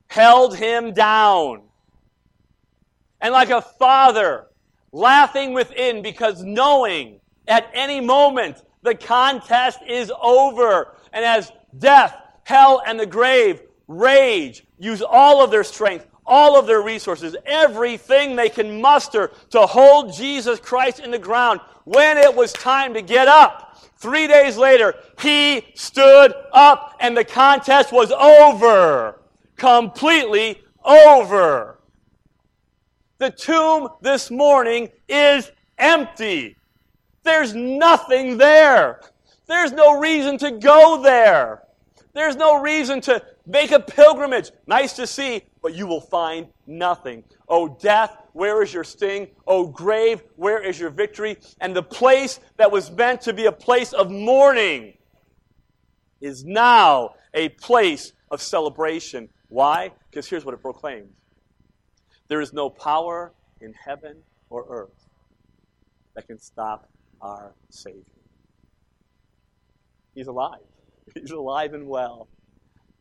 held 0.08 0.56
him 0.56 0.92
down. 0.92 1.62
And 3.20 3.32
like 3.32 3.50
a 3.50 3.62
father 3.62 4.46
laughing 4.90 5.52
within 5.52 6.02
because 6.02 6.42
knowing 6.42 7.20
at 7.46 7.70
any 7.72 8.00
moment 8.00 8.62
the 8.82 8.94
contest 8.94 9.80
is 9.86 10.12
over. 10.20 10.96
And 11.12 11.24
as 11.24 11.52
death 11.78 12.16
hell, 12.44 12.82
and 12.84 12.98
the 12.98 13.06
grave 13.06 13.60
rage, 13.88 14.64
use 14.78 15.02
all 15.02 15.42
of 15.42 15.50
their 15.50 15.64
strength, 15.64 16.06
all 16.24 16.58
of 16.58 16.66
their 16.66 16.82
resources, 16.82 17.36
everything 17.44 18.36
they 18.36 18.48
can 18.48 18.80
muster 18.80 19.30
to 19.50 19.60
hold 19.62 20.14
Jesus 20.14 20.60
Christ 20.60 21.00
in 21.00 21.10
the 21.10 21.18
ground 21.18 21.60
when 21.84 22.16
it 22.16 22.34
was 22.34 22.52
time 22.52 22.94
to 22.94 23.02
get 23.02 23.26
up 23.28 23.72
Three 24.02 24.26
days 24.26 24.56
later, 24.56 24.96
he 25.20 25.64
stood 25.76 26.34
up 26.52 26.96
and 26.98 27.16
the 27.16 27.22
contest 27.22 27.92
was 27.92 28.10
over. 28.10 29.20
Completely 29.54 30.60
over. 30.84 31.78
The 33.18 33.30
tomb 33.30 33.90
this 34.00 34.28
morning 34.28 34.88
is 35.08 35.52
empty. 35.78 36.56
There's 37.22 37.54
nothing 37.54 38.38
there. 38.38 39.02
There's 39.46 39.70
no 39.70 40.00
reason 40.00 40.36
to 40.38 40.50
go 40.50 41.00
there. 41.00 41.62
There's 42.14 42.36
no 42.36 42.60
reason 42.60 43.00
to 43.02 43.22
make 43.46 43.72
a 43.72 43.80
pilgrimage. 43.80 44.50
Nice 44.66 44.92
to 44.94 45.06
see, 45.06 45.42
but 45.62 45.74
you 45.74 45.86
will 45.86 46.00
find 46.00 46.48
nothing. 46.66 47.24
O 47.48 47.68
death, 47.68 48.16
where 48.32 48.62
is 48.62 48.72
your 48.72 48.84
sting? 48.84 49.28
O 49.46 49.66
grave, 49.66 50.22
where 50.36 50.62
is 50.62 50.78
your 50.78 50.90
victory? 50.90 51.38
And 51.60 51.74
the 51.74 51.82
place 51.82 52.38
that 52.58 52.70
was 52.70 52.90
meant 52.90 53.22
to 53.22 53.32
be 53.32 53.46
a 53.46 53.52
place 53.52 53.92
of 53.92 54.10
mourning 54.10 54.94
is 56.20 56.44
now 56.44 57.14
a 57.34 57.48
place 57.50 58.12
of 58.30 58.42
celebration. 58.42 59.28
Why? 59.48 59.92
Because 60.10 60.28
here's 60.28 60.44
what 60.44 60.54
it 60.54 60.62
proclaims 60.62 61.12
there 62.28 62.40
is 62.40 62.52
no 62.52 62.70
power 62.70 63.32
in 63.60 63.74
heaven 63.74 64.16
or 64.48 64.64
earth 64.68 65.08
that 66.14 66.26
can 66.26 66.38
stop 66.38 66.88
our 67.20 67.54
Savior. 67.70 68.02
He's 70.14 70.26
alive. 70.26 70.60
He's 71.14 71.30
alive 71.30 71.74
and 71.74 71.88
well. 71.88 72.28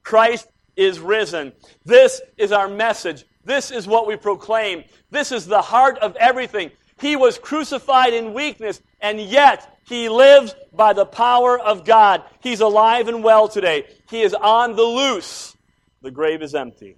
Christ 0.04 0.48
is 0.76 1.00
risen. 1.00 1.54
This 1.86 2.22
is 2.38 2.52
our 2.52 2.68
message. 2.68 3.26
This 3.44 3.72
is 3.72 3.88
what 3.88 4.08
we 4.08 4.16
proclaim. 4.16 4.84
This 5.10 5.32
is 5.32 5.46
the 5.46 5.62
heart 5.62 5.98
of 6.00 6.16
everything. 6.16 6.72
He 7.00 7.16
was 7.16 7.40
crucified 7.40 8.14
in 8.14 8.34
weakness, 8.34 8.82
and 9.00 9.20
yet 9.20 9.80
he 9.88 10.08
lives 10.08 10.56
by 10.72 10.94
the 10.94 11.06
power 11.06 11.60
of 11.60 11.84
God. 11.84 12.24
He's 12.42 12.62
alive 12.62 13.08
and 13.08 13.24
well 13.24 13.48
today. 13.48 13.88
He 14.10 14.22
is 14.22 14.34
on 14.34 14.76
the 14.76 14.84
loose. 14.84 15.56
The 16.02 16.12
grave 16.12 16.42
is 16.42 16.54
empty. 16.54 16.96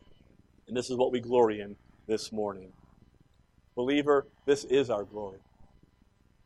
And 0.68 0.76
this 0.76 0.89
is 0.89 0.98
what 0.98 1.12
we 1.12 1.20
glory 1.20 1.62
in 1.62 1.76
this 2.08 2.32
morning. 2.32 2.72
Believer, 3.76 4.28
this 4.46 4.66
is 4.66 4.89
our 4.89 5.04
glory. 5.04 5.39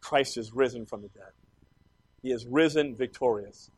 Christ 0.01 0.37
is 0.37 0.53
risen 0.53 0.85
from 0.85 1.01
the 1.01 1.09
dead. 1.09 1.31
He 2.21 2.31
is 2.31 2.45
risen 2.45 2.95
victorious. 2.95 3.69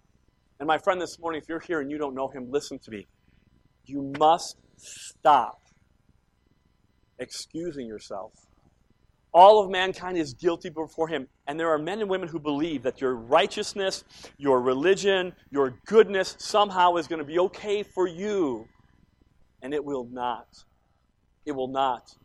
And 0.60 0.68
my 0.68 0.78
friend, 0.78 1.00
this 1.00 1.18
morning, 1.20 1.42
if 1.42 1.48
you're 1.48 1.62
here 1.62 1.80
and 1.80 1.90
you 1.90 1.98
don't 1.98 2.14
know 2.14 2.28
him, 2.28 2.52
listen 2.52 2.80
to 2.80 2.92
me. 2.92 3.08
You 3.86 4.14
must 4.20 4.58
stop 4.78 5.62
excusing 7.18 7.88
yourself. 7.88 8.34
All 9.32 9.64
of 9.64 9.70
mankind 9.70 10.18
is 10.18 10.34
guilty 10.34 10.70
before 10.70 11.08
him. 11.08 11.28
And 11.48 11.60
there 11.60 11.70
are 11.70 11.78
men 11.78 12.02
and 12.02 12.10
women 12.10 12.28
who 12.28 12.40
believe 12.40 12.84
that 12.84 13.00
your 13.00 13.16
righteousness, 13.16 14.04
your 14.38 14.60
religion, 14.62 15.34
your 15.50 15.76
goodness 15.86 16.36
somehow 16.40 16.96
is 16.96 17.08
going 17.08 17.20
to 17.20 17.26
be 17.26 17.40
okay 17.40 17.84
for 17.84 18.08
you. 18.08 18.68
And 19.62 19.74
it 19.74 19.84
will 19.84 20.08
not. 20.12 20.48
It 21.46 21.54
will 21.54 21.68
not. 21.68 22.16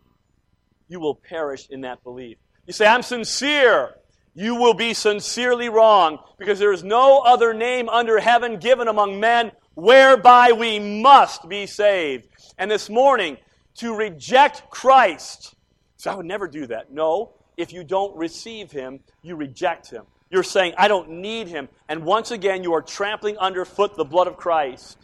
You 0.88 0.98
will 0.98 1.14
perish 1.14 1.68
in 1.70 1.82
that 1.82 2.02
belief. 2.02 2.38
You 2.66 2.72
say, 2.72 2.86
I'm 2.86 3.02
sincere 3.02 3.94
you 4.34 4.56
will 4.56 4.74
be 4.74 4.94
sincerely 4.94 5.68
wrong 5.68 6.18
because 6.38 6.58
there 6.58 6.72
is 6.72 6.82
no 6.82 7.20
other 7.20 7.54
name 7.54 7.88
under 7.88 8.18
heaven 8.18 8.58
given 8.58 8.88
among 8.88 9.20
men 9.20 9.52
whereby 9.74 10.52
we 10.52 10.78
must 10.78 11.48
be 11.48 11.66
saved. 11.66 12.28
And 12.58 12.70
this 12.70 12.90
morning, 12.90 13.36
to 13.76 13.94
reject 13.94 14.70
Christ, 14.70 15.54
so 15.96 16.10
I 16.10 16.14
would 16.14 16.26
never 16.26 16.48
do 16.48 16.66
that. 16.66 16.92
No, 16.92 17.32
if 17.56 17.72
you 17.72 17.84
don't 17.84 18.16
receive 18.16 18.70
him, 18.70 19.00
you 19.22 19.36
reject 19.36 19.90
him. 19.90 20.04
You're 20.30 20.42
saying, 20.42 20.74
I 20.76 20.88
don't 20.88 21.10
need 21.10 21.48
him. 21.48 21.68
And 21.88 22.04
once 22.04 22.30
again, 22.30 22.62
you 22.64 22.74
are 22.74 22.82
trampling 22.82 23.38
underfoot 23.38 23.96
the 23.96 24.04
blood 24.04 24.26
of 24.26 24.36
Christ. 24.36 24.98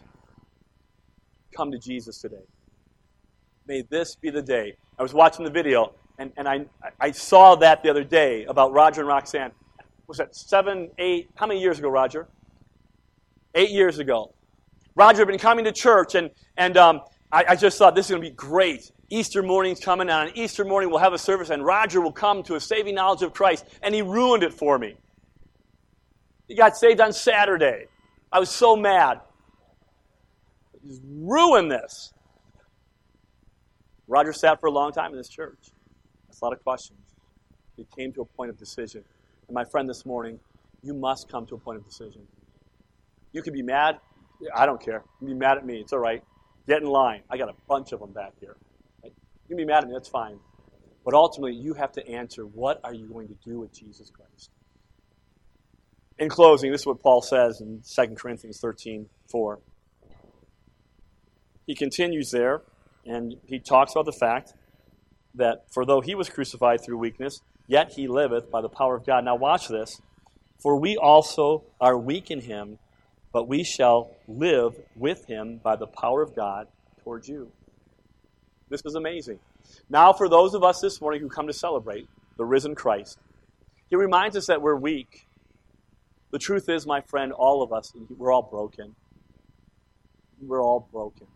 Come 1.57 1.71
to 1.73 1.79
Jesus 1.79 2.21
today. 2.21 2.45
May 3.67 3.83
this 3.83 4.17
be 4.17 4.31
the 4.31 4.43
day. 4.43 4.77
I 4.99 5.03
was 5.03 5.15
watching 5.15 5.45
the 5.45 5.51
video 5.51 5.93
and, 6.21 6.33
and 6.37 6.47
I, 6.47 6.67
I 7.01 7.11
saw 7.13 7.57
that 7.57 7.83
the 7.83 7.89
other 7.89 8.05
day 8.05 8.45
about 8.45 8.73
Roger 8.73 9.01
and 9.01 9.09
Roxanne. 9.09 9.53
Was 10.07 10.19
that 10.19 10.37
seven, 10.37 10.91
eight, 10.99 11.31
how 11.35 11.47
many 11.47 11.61
years 11.61 11.79
ago, 11.79 11.89
Roger? 11.89 12.29
Eight 13.55 13.71
years 13.71 13.99
ago. 13.99 14.35
Roger 14.95 15.21
had 15.21 15.29
been 15.29 15.39
coming 15.39 15.65
to 15.65 15.73
church, 15.73 16.15
and, 16.15 16.31
and 16.59 16.77
um, 16.77 17.01
I, 17.33 17.45
I 17.49 17.57
just 17.57 17.79
thought 17.79 17.95
this 17.95 18.07
is 18.07 18.11
going 18.11 18.23
to 18.23 18.29
be 18.29 18.35
great. 18.35 18.93
Easter 19.09 19.43
morning's 19.43 19.81
coming, 19.81 20.11
and 20.11 20.29
on 20.29 20.37
Easter 20.37 20.63
morning 20.63 20.91
we'll 20.91 20.99
have 20.99 21.15
a 21.15 21.19
service, 21.19 21.49
and 21.49 21.65
Roger 21.65 22.03
will 22.03 22.13
come 22.13 22.43
to 22.45 22.57
a 22.57 22.61
saving 22.61 22.97
knowledge 22.97 23.23
of 23.23 23.33
Christ, 23.33 23.65
and 23.83 23.95
he 23.95 24.03
ruined 24.03 24.43
it 24.43 24.53
for 24.53 24.79
me. 24.79 24.97
He 26.49 26.55
got 26.55 26.77
saved 26.77 27.01
on 27.01 27.15
Saturday. 27.15 27.87
I 28.31 28.41
was 28.41 28.51
so 28.51 28.77
mad. 28.77 29.21
He's 30.83 31.01
ruined 31.03 31.71
this. 31.71 32.13
Roger 34.07 34.35
sat 34.35 34.61
for 34.61 34.67
a 34.67 34.73
long 34.73 34.93
time 34.93 35.13
in 35.13 35.17
this 35.17 35.29
church 35.29 35.71
a 36.43 36.45
lot 36.45 36.53
of 36.53 36.63
questions. 36.63 37.15
He 37.77 37.87
came 37.97 38.13
to 38.13 38.23
a 38.23 38.25
point 38.25 38.51
of 38.51 38.59
decision. 38.59 39.05
And 39.49 39.55
my 39.55 39.65
friend, 39.65 39.89
this 39.89 40.05
morning, 40.05 40.39
you 40.83 40.95
must 40.95 41.29
come 41.29 41.47
to 41.47 41.55
a 41.55 41.59
point 41.59 41.79
of 41.79 41.87
decision. 41.87 42.23
You 43.33 43.43
can 43.43 43.53
be 43.53 43.63
mad. 43.63 43.99
I 44.55 44.67
don't 44.67 44.81
care. 44.81 45.03
You 45.21 45.29
can 45.29 45.39
be 45.39 45.41
mad 45.41 45.59
at 45.59 45.67
me. 45.67 45.81
It's 45.81 45.93
all 45.93 45.99
right. 45.99 46.23
Get 46.67 46.83
in 46.83 46.89
line. 46.89 47.23
I 47.31 47.37
got 47.37 47.49
a 47.49 47.55
bunch 47.69 47.93
of 47.93 48.01
them 48.01 48.13
back 48.13 48.33
here. 48.41 48.57
You 49.05 49.11
can 49.49 49.57
be 49.57 49.65
mad 49.65 49.85
at 49.85 49.89
me. 49.89 49.95
That's 49.95 50.09
fine. 50.09 50.39
But 51.05 51.15
ultimately, 51.15 51.55
you 51.55 51.75
have 51.75 51.93
to 51.93 52.07
answer 52.09 52.47
what 52.47 52.81
are 52.85 52.95
you 52.95 53.07
going 53.07 53.29
to 53.29 53.37
do 53.45 53.61
with 53.61 53.73
Jesus 53.73 54.11
Christ? 54.11 54.51
In 56.19 56.29
closing, 56.29 56.71
this 56.71 56.83
is 56.83 56.87
what 56.87 57.03
Paul 57.03 57.23
says 57.23 57.61
in 57.61 57.83
2 57.83 58.15
Corinthians 58.15 58.61
13 58.61 59.09
4. 59.31 59.59
He 61.67 61.75
continues 61.75 62.31
there, 62.31 62.63
and 63.07 63.37
he 63.47 63.59
talks 63.59 63.93
about 63.93 64.05
the 64.05 64.13
fact 64.13 64.53
that 65.35 65.65
for 65.71 65.85
though 65.85 66.01
he 66.01 66.15
was 66.15 66.29
crucified 66.29 66.81
through 66.83 66.99
weakness, 66.99 67.41
yet 67.67 67.93
he 67.93 68.09
liveth 68.09 68.51
by 68.51 68.61
the 68.61 68.69
power 68.69 68.97
of 68.97 69.07
God. 69.07 69.25
Now, 69.25 69.37
watch 69.37 69.69
this. 69.69 70.01
For 70.59 70.77
we 70.77 70.97
also 70.97 71.63
are 71.81 71.97
weak 71.97 72.31
in 72.31 72.43
him, 72.43 72.79
but 73.33 73.49
we 73.49 73.65
shall 73.65 74.11
live 74.29 74.75
with 74.95 75.25
him 75.27 75.57
by 75.63 75.77
the 75.77 75.87
power 75.87 76.21
of 76.21 76.37
God 76.37 76.69
towards 77.03 77.29
you. 77.29 77.51
This 78.69 78.83
is 78.85 78.95
amazing. 78.95 79.39
Now, 79.89 80.13
for 80.13 80.29
those 80.29 80.55
of 80.55 80.63
us 80.63 80.81
this 80.81 81.01
morning 81.01 81.21
who 81.21 81.29
come 81.29 81.47
to 81.47 81.53
celebrate 81.53 82.09
the 82.37 82.45
risen 82.45 82.75
Christ, 82.75 83.19
he 83.89 83.97
reminds 83.97 84.37
us 84.37 84.47
that 84.47 84.61
we're 84.61 84.77
weak. 84.77 85.27
The 86.31 86.39
truth 86.39 86.69
is, 86.69 86.87
my 86.87 87.01
friend, 87.01 87.33
all 87.33 87.63
of 87.63 87.73
us, 87.73 87.93
we're 88.17 88.33
all 88.33 88.43
broken. 88.43 88.95
We're 90.41 90.63
all 90.63 90.89
broken. 90.93 91.27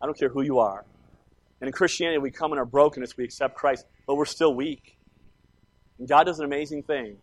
I 0.00 0.06
don't 0.06 0.16
care 0.16 0.28
who 0.28 0.42
you 0.42 0.58
are. 0.58 0.84
And 1.60 1.68
in 1.68 1.72
Christianity, 1.72 2.18
we 2.18 2.30
come 2.30 2.52
in 2.52 2.58
our 2.58 2.64
brokenness, 2.64 3.16
we 3.16 3.24
accept 3.24 3.56
Christ, 3.56 3.86
but 4.06 4.16
we're 4.16 4.24
still 4.24 4.54
weak. 4.54 4.96
And 5.98 6.08
God 6.08 6.24
does 6.24 6.38
an 6.38 6.44
amazing 6.44 6.84
thing 6.84 7.16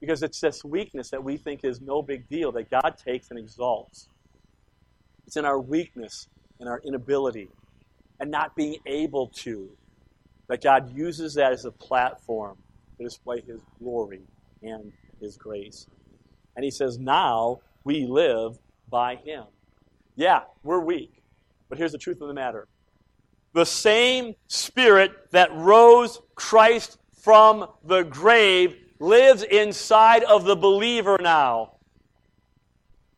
because 0.00 0.22
it's 0.22 0.40
this 0.40 0.62
weakness 0.62 1.10
that 1.10 1.24
we 1.24 1.36
think 1.38 1.64
is 1.64 1.80
no 1.80 2.02
big 2.02 2.28
deal 2.28 2.52
that 2.52 2.70
God 2.70 2.96
takes 3.02 3.30
and 3.30 3.38
exalts. 3.38 4.08
It's 5.26 5.36
in 5.36 5.46
our 5.46 5.58
weakness 5.58 6.28
and 6.60 6.68
our 6.68 6.80
inability 6.84 7.48
and 8.20 8.30
not 8.30 8.54
being 8.54 8.76
able 8.86 9.28
to 9.28 9.70
that 10.48 10.62
God 10.62 10.94
uses 10.94 11.34
that 11.34 11.52
as 11.52 11.64
a 11.64 11.70
platform 11.70 12.58
to 12.98 13.04
display 13.04 13.40
His 13.40 13.60
glory 13.78 14.20
and 14.62 14.92
His 15.20 15.38
grace. 15.38 15.86
And 16.54 16.64
He 16.64 16.70
says, 16.70 16.98
now 16.98 17.60
we 17.82 18.06
live 18.06 18.58
by 18.90 19.16
Him. 19.16 19.44
Yeah, 20.16 20.40
we're 20.62 20.80
weak. 20.80 21.22
But 21.68 21.78
here's 21.78 21.92
the 21.92 21.98
truth 21.98 22.20
of 22.20 22.28
the 22.28 22.34
matter 22.34 22.68
the 23.54 23.64
same 23.64 24.34
Spirit 24.48 25.30
that 25.30 25.50
rose 25.54 26.20
Christ 26.34 26.98
from 27.22 27.66
the 27.84 28.02
grave 28.02 28.76
lives 28.98 29.42
inside 29.42 30.24
of 30.24 30.44
the 30.44 30.56
believer 30.56 31.16
now. 31.20 31.76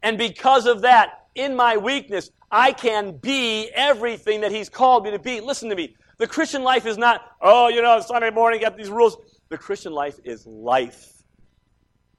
And 0.02 0.16
because 0.16 0.66
of 0.66 0.82
that, 0.82 1.26
in 1.34 1.56
my 1.56 1.76
weakness, 1.76 2.30
I 2.50 2.72
can 2.72 3.16
be 3.16 3.68
everything 3.74 4.42
that 4.42 4.52
He's 4.52 4.68
called 4.68 5.04
me 5.04 5.10
to 5.10 5.18
be. 5.18 5.40
Listen 5.40 5.68
to 5.70 5.74
me. 5.74 5.96
The 6.18 6.26
Christian 6.26 6.62
life 6.62 6.86
is 6.86 6.96
not, 6.96 7.22
oh, 7.40 7.68
you 7.68 7.82
know, 7.82 8.00
Sunday 8.00 8.30
morning, 8.30 8.60
got 8.60 8.76
these 8.76 8.90
rules. 8.90 9.16
The 9.48 9.58
Christian 9.58 9.92
life 9.92 10.18
is 10.24 10.46
life, 10.46 11.22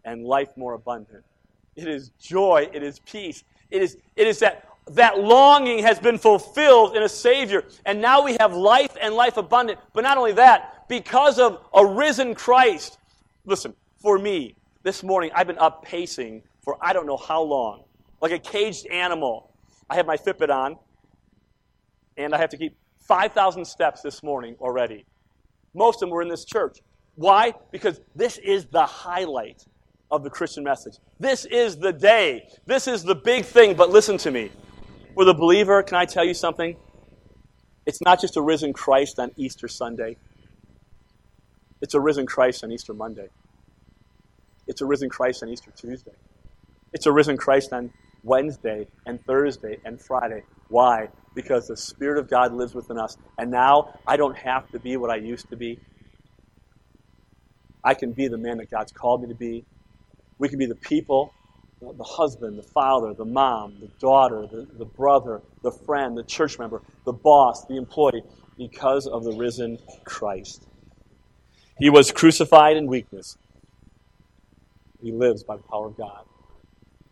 and 0.06 0.24
life 0.24 0.50
more 0.56 0.74
abundant. 0.74 1.24
It 1.76 1.88
is 1.88 2.10
joy, 2.20 2.70
it 2.74 2.84
is 2.84 3.00
peace. 3.00 3.44
It 3.70 3.82
is, 3.82 3.98
it 4.16 4.28
is 4.28 4.40
that 4.40 4.67
that 4.92 5.20
longing 5.20 5.80
has 5.80 6.00
been 6.00 6.18
fulfilled 6.18 6.96
in 6.96 7.04
a 7.04 7.10
Savior. 7.10 7.66
And 7.86 8.02
now 8.02 8.24
we 8.24 8.38
have 8.40 8.54
life 8.54 8.96
and 9.02 9.14
life 9.14 9.38
abundant. 9.38 9.80
But 9.94 10.02
not 10.02 10.18
only 10.18 10.34
that, 10.34 10.88
because 10.90 11.40
of 11.40 11.66
a 11.74 11.86
risen 11.86 12.36
Christ. 12.36 12.98
Listen, 13.46 13.74
for 14.02 14.18
me, 14.20 14.56
this 14.84 15.04
morning, 15.04 15.32
I've 15.36 15.48
been 15.48 15.58
up 15.58 15.84
pacing 15.84 16.44
for 16.62 16.78
I 16.82 16.94
don't 16.94 17.06
know 17.06 17.18
how 17.18 17.42
long, 17.42 17.84
like 18.22 18.32
a 18.32 18.40
caged 18.40 18.88
animal. 18.88 19.52
I 19.90 19.96
have 19.96 20.06
my 20.06 20.18
Fitbit 20.18 20.50
on, 20.50 20.78
and 22.18 22.34
I 22.36 22.38
have 22.38 22.50
to 22.50 22.58
keep 22.58 22.78
5,000 23.00 23.66
steps 23.66 24.02
this 24.02 24.22
morning 24.22 24.56
already. 24.60 25.06
Most 25.74 25.98
of 25.98 26.02
them 26.02 26.10
were 26.10 26.22
in 26.22 26.28
this 26.28 26.46
church. 26.46 26.80
Why? 27.16 27.54
Because 27.72 28.02
this 28.16 28.38
is 28.38 28.66
the 28.66 28.86
highlight. 28.86 29.64
of 30.12 30.24
the 30.24 30.30
Christian 30.30 30.64
message. 30.64 30.98
This 31.20 31.46
is 31.46 31.78
the 31.78 31.92
day. 31.92 32.48
This 32.66 32.88
is 32.88 33.04
the 33.04 33.16
big 33.16 33.46
thing. 33.46 33.76
But 33.76 33.90
listen 33.90 34.18
to 34.20 34.32
me. 34.32 34.52
For 35.18 35.26
the 35.26 35.34
believer, 35.34 35.82
can 35.82 35.98
I 35.98 36.06
tell 36.06 36.24
you 36.24 36.36
something? 36.36 36.78
It's 37.88 38.00
not 38.02 38.22
just 38.22 38.38
a 38.38 38.42
risen 38.42 38.72
Christ 38.72 39.18
on 39.18 39.32
Easter 39.36 39.68
Sunday. 39.68 40.16
It's 41.82 41.96
a 41.96 42.00
risen 42.00 42.28
Christ 42.28 42.64
on 42.64 42.72
Easter 42.72 42.94
Monday. 42.94 43.30
It's 44.68 44.82
a 44.82 44.86
risen 44.86 45.10
Christ 45.10 45.42
on 45.42 45.50
Easter 45.50 45.72
Tuesday. 45.76 46.12
It's 46.94 47.08
a 47.08 47.12
risen 47.12 47.36
Christ 47.36 47.74
on 47.74 47.92
Wednesday 48.22 48.88
and 49.08 49.20
Thursday 49.26 49.80
and 49.84 50.00
Friday. 50.00 50.44
Why? 50.68 51.10
Because 51.34 51.68
the 51.68 51.78
Spirit 51.78 52.20
of 52.20 52.30
God 52.30 52.54
lives 52.54 52.76
within 52.76 53.00
us. 53.00 53.18
And 53.40 53.50
now 53.50 53.96
I 54.06 54.18
don't 54.18 54.38
have 54.38 54.70
to 54.70 54.78
be 54.78 54.98
what 54.98 55.10
I 55.10 55.16
used 55.16 55.50
to 55.50 55.56
be. 55.56 55.80
I 57.84 57.96
can 57.96 58.12
be 58.12 58.28
the 58.28 58.38
man 58.38 58.58
that 58.58 58.70
God's 58.70 58.92
called 58.92 59.24
me 59.24 59.30
to 59.30 59.36
be. 59.36 59.66
We 60.38 60.48
can 60.48 60.60
be 60.60 60.68
the 60.68 60.76
people, 60.76 61.34
the 61.82 62.04
husband, 62.04 62.58
the 62.58 62.64
father, 62.64 63.14
the 63.14 63.26
mom, 63.26 63.76
the 63.80 63.88
daughter, 64.00 64.48
the, 64.48 64.68
the 64.78 64.86
brother, 64.86 65.42
the 65.62 65.72
friend, 65.72 66.18
the 66.18 66.24
church 66.24 66.58
member, 66.58 66.82
the 67.06 67.14
boss, 67.14 67.66
the 67.66 67.78
employee, 67.78 68.24
because 68.58 69.06
of 69.08 69.24
the 69.24 69.32
risen 69.34 69.78
Christ. 70.04 70.68
He 71.78 71.90
was 71.90 72.12
crucified 72.12 72.78
in 72.78 72.88
weakness. 72.88 73.38
He 75.02 75.12
lives 75.12 75.44
by 75.44 75.58
the 75.58 75.64
power 75.64 75.88
of 75.88 75.98
God. 75.98 76.26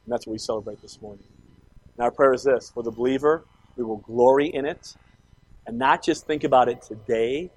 And 0.05 0.11
that's 0.11 0.25
what 0.25 0.33
we 0.33 0.39
celebrate 0.39 0.81
this 0.81 0.99
morning. 1.01 1.23
And 1.97 2.03
our 2.03 2.11
prayer 2.11 2.33
is 2.33 2.43
this 2.43 2.71
for 2.71 2.81
the 2.81 2.91
believer, 2.91 3.45
we 3.77 3.83
will 3.83 3.97
glory 3.97 4.47
in 4.47 4.65
it 4.65 4.95
and 5.67 5.77
not 5.77 6.03
just 6.03 6.25
think 6.25 6.43
about 6.43 6.69
it 6.69 6.81
today, 6.81 7.51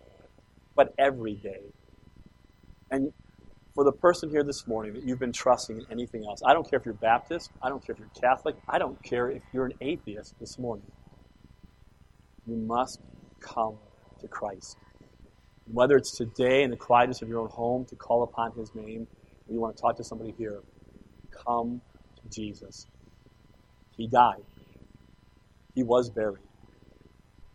but 0.75 0.94
every 0.99 1.35
day. 1.35 1.62
And 2.90 3.12
for 3.79 3.85
the 3.85 3.93
person 3.93 4.29
here 4.29 4.43
this 4.43 4.67
morning 4.67 4.93
that 4.93 5.05
you've 5.05 5.21
been 5.21 5.33
trusting 5.33 5.79
in 5.79 5.87
anything 5.88 6.25
else, 6.25 6.41
I 6.45 6.53
don't 6.53 6.69
care 6.69 6.81
if 6.81 6.85
you're 6.85 6.95
Baptist, 6.95 7.53
I 7.62 7.69
don't 7.69 7.79
care 7.87 7.93
if 7.93 8.01
you're 8.01 8.11
Catholic, 8.21 8.57
I 8.69 8.77
don't 8.77 9.01
care 9.05 9.31
if 9.31 9.41
you're 9.55 9.67
an 9.67 9.75
atheist 9.81 10.35
this 10.41 10.59
morning. 10.59 10.91
You 12.45 12.57
must 12.57 12.99
come 13.38 13.77
to 14.21 14.27
Christ. 14.27 14.79
Whether 15.73 15.97
it's 15.97 16.17
today 16.17 16.64
in 16.64 16.71
the 16.71 16.77
quietness 16.77 17.23
of 17.23 17.29
your 17.29 17.38
own 17.38 17.51
home 17.51 17.85
to 17.85 17.95
call 17.95 18.25
upon 18.25 18.51
his 18.51 18.75
name, 18.75 19.07
or 19.47 19.55
you 19.55 19.61
want 19.61 19.77
to 19.77 19.81
talk 19.81 19.97
to 19.99 20.03
somebody 20.03 20.35
here, 20.37 20.59
come 21.47 21.81
to 22.21 22.29
Jesus. 22.37 22.88
He 23.97 24.09
died. 24.09 24.43
He 25.77 25.85
was 25.85 26.11
buried. 26.11 26.43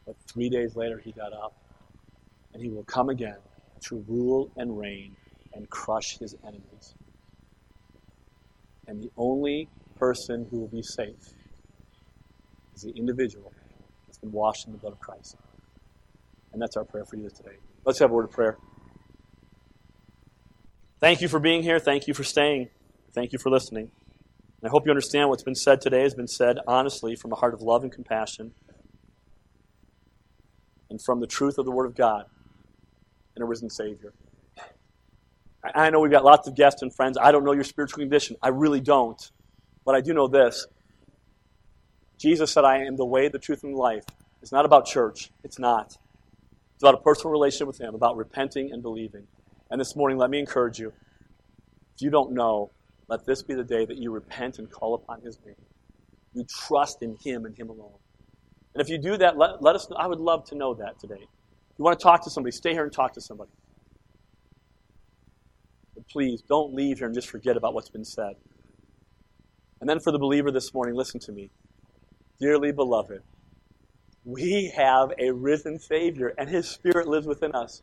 But 0.08 0.16
three 0.32 0.48
days 0.48 0.78
later, 0.78 1.02
he 1.04 1.12
got 1.12 1.34
up. 1.34 1.54
And 2.54 2.64
he 2.64 2.70
will 2.70 2.86
come 2.86 3.10
again 3.10 3.40
to 3.90 4.06
rule 4.08 4.50
and 4.56 4.80
reign 4.80 5.18
and 5.54 5.70
crush 5.70 6.18
his 6.18 6.36
enemies. 6.44 6.96
And 8.88 9.02
the 9.02 9.12
only 9.18 9.70
person 9.98 10.48
who 10.50 10.60
will 10.60 10.68
be 10.68 10.82
safe 10.82 11.34
is 12.76 12.82
the 12.82 12.92
individual 12.92 13.54
that's 14.08 14.18
been 14.18 14.32
washed 14.32 14.68
in 14.68 14.74
the 14.74 14.80
blood 14.80 14.94
of 14.94 15.00
Christ. 15.00 15.38
And 16.52 16.62
that's 16.62 16.76
our 16.76 16.84
prayer 16.84 17.06
for 17.06 17.16
you 17.16 17.30
today. 17.30 17.58
Let's 17.86 18.00
have 18.00 18.12
a 18.12 18.14
word 18.14 18.26
of 18.26 18.32
prayer. 18.32 18.58
Thank 21.00 21.22
you 21.22 21.28
for 21.28 21.40
being 21.40 21.64
here. 21.64 21.80
Thank 21.80 22.08
you 22.08 22.14
for 22.14 22.24
staying. 22.24 22.70
Thank 23.14 23.34
you 23.34 23.40
for 23.40 23.50
listening. 23.50 23.92
And 24.62 24.70
I 24.70 24.72
hope 24.72 24.86
you 24.86 24.92
understand 24.92 25.30
what's 25.30 25.44
been 25.44 25.56
said 25.56 25.82
today 25.82 26.04
has 26.04 26.14
been 26.14 26.28
said 26.28 26.58
honestly 26.66 27.16
from 27.16 27.32
a 27.32 27.36
heart 27.36 27.54
of 27.54 27.62
love 27.62 27.84
and 27.84 27.92
compassion 27.92 28.54
and 30.90 31.02
from 31.04 31.20
the 31.20 31.28
truth 31.28 31.58
of 31.58 31.66
the 31.66 31.72
Word 31.72 31.86
of 31.86 31.96
God 31.96 32.26
and 33.36 33.44
a 33.44 33.46
risen 33.46 33.70
Savior. 33.70 34.14
I 35.64 35.90
know 35.90 36.02
we've 36.02 36.12
got 36.12 36.26
lots 36.26 36.48
of 36.48 36.56
guests 36.56 36.82
and 36.82 36.94
friends. 36.94 37.18
I 37.20 37.32
don't 37.32 37.46
know 37.46 37.54
your 37.54 37.64
spiritual 37.64 38.00
condition. 38.00 38.36
I 38.42 38.50
really 38.50 38.82
don't. 38.82 39.32
But 39.86 39.96
I 39.96 40.02
do 40.02 40.14
know 40.14 40.28
this 40.28 40.68
Jesus 42.18 42.52
said, 42.52 42.64
I 42.64 42.80
am 42.80 42.96
the 42.96 43.06
way, 43.06 43.28
the 43.28 43.40
truth, 43.40 43.64
and 43.64 43.74
the 43.74 43.78
life. 43.78 44.06
It's 44.42 44.52
not 44.52 44.66
about 44.66 44.86
church. 44.86 45.32
It's 45.44 45.60
not. 45.60 45.98
It's 46.74 46.84
about 46.84 46.96
a 46.96 46.98
personal 47.02 47.32
relationship 47.32 47.68
with 47.68 47.80
Him, 47.80 47.96
about 47.96 48.18
repenting 48.18 48.72
and 48.72 48.82
believing. 48.82 49.28
And 49.70 49.80
this 49.80 49.96
morning, 49.96 50.18
let 50.18 50.30
me 50.30 50.40
encourage 50.40 50.80
you. 50.80 50.94
If 51.96 52.02
you 52.02 52.10
don't 52.10 52.34
know, 52.34 52.72
let 53.08 53.26
this 53.26 53.42
be 53.42 53.54
the 53.56 53.64
day 53.64 53.86
that 53.86 53.98
you 53.98 54.12
repent 54.12 54.60
and 54.60 54.70
call 54.70 54.94
upon 54.96 55.22
His 55.22 55.40
name. 55.46 55.56
You 56.34 56.46
trust 56.46 57.02
in 57.02 57.18
Him 57.24 57.46
and 57.46 57.58
Him 57.58 57.70
alone. 57.70 57.98
And 58.74 58.82
if 58.82 58.90
you 58.90 58.98
do 58.98 59.18
that, 59.18 59.38
let, 59.38 59.62
let 59.62 59.76
us 59.76 59.90
know. 59.90 59.96
I 59.98 60.08
would 60.08 60.20
love 60.20 60.46
to 60.46 60.56
know 60.56 60.74
that 60.76 61.00
today. 61.00 61.16
If 61.22 61.80
you 61.80 61.86
want 61.86 62.00
to 62.00 62.04
talk 62.04 62.24
to 62.24 62.30
somebody, 62.30 62.52
stay 62.52 62.72
here 62.72 62.84
and 62.84 62.92
talk 62.92 63.14
to 63.14 63.22
somebody. 63.22 63.52
Please 66.10 66.42
don't 66.48 66.74
leave 66.74 67.00
here 67.00 67.08
and 67.08 67.16
just 67.16 67.30
forget 67.30 67.58
about 67.58 67.74
what's 67.74 67.90
been 67.90 68.06
said. 68.06 68.36
And 69.82 69.90
then 69.90 70.00
for 70.00 70.12
the 70.12 70.20
believer 70.20 70.52
this 70.52 70.74
morning, 70.74 70.96
listen 70.96 71.20
to 71.22 71.32
me. 71.32 71.50
Dearly 72.40 72.72
beloved, 72.72 73.22
we 74.26 74.72
have 74.76 75.12
a 75.20 75.32
risen 75.32 75.80
Savior, 75.80 76.34
and 76.38 76.50
His 76.50 76.70
Spirit 76.70 77.08
lives 77.08 77.28
within 77.28 77.54
us. 77.54 77.82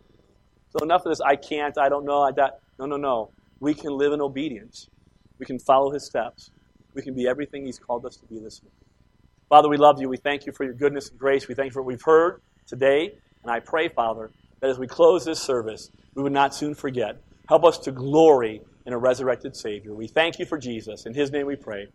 So 0.70 0.83
enough 0.85 1.04
of 1.04 1.11
this, 1.11 1.20
I 1.20 1.37
can't, 1.37 1.76
I 1.76 1.88
don't 1.88 2.04
know, 2.04 2.22
I 2.22 2.30
don't. 2.30 2.52
No, 2.78 2.87
no, 2.87 2.96
no. 2.96 3.30
We 3.61 3.74
can 3.74 3.92
live 3.92 4.12
in 4.12 4.20
obedience. 4.20 4.88
We 5.38 5.46
can 5.46 5.59
follow 5.59 5.90
His 5.90 6.06
steps. 6.06 6.50
We 6.94 7.02
can 7.02 7.14
be 7.14 7.28
everything 7.28 7.66
He's 7.66 7.78
called 7.78 8.06
us 8.06 8.16
to 8.16 8.26
be 8.26 8.38
this 8.38 8.62
morning. 8.62 8.76
Father, 9.48 9.68
we 9.68 9.76
love 9.76 10.00
you. 10.00 10.09
We 10.09 10.16
thank 10.16 10.46
you 10.46 10.52
for 10.52 10.64
your 10.64 10.74
goodness 10.74 11.11
and 11.11 11.18
grace. 11.18 11.48
We 11.48 11.54
thank 11.54 11.66
you 11.66 11.72
for 11.72 11.83
what 11.83 11.88
we've 11.88 12.02
heard 12.02 12.40
today. 12.66 13.12
And 13.42 13.50
I 13.50 13.61
pray, 13.61 13.88
Father, 13.88 14.30
that 14.61 14.70
as 14.70 14.78
we 14.78 14.87
close 14.87 15.24
this 15.24 15.40
service, 15.40 15.90
we 16.14 16.22
would 16.22 16.33
not 16.33 16.54
soon 16.54 16.74
forget. 16.74 17.20
Help 17.50 17.64
us 17.64 17.78
to 17.78 17.90
glory 17.90 18.62
in 18.86 18.92
a 18.92 18.98
resurrected 18.98 19.56
Savior. 19.56 19.92
We 19.92 20.06
thank 20.06 20.38
you 20.38 20.46
for 20.46 20.56
Jesus. 20.56 21.04
In 21.04 21.14
His 21.14 21.32
name 21.32 21.48
we 21.48 21.56
pray. 21.56 21.88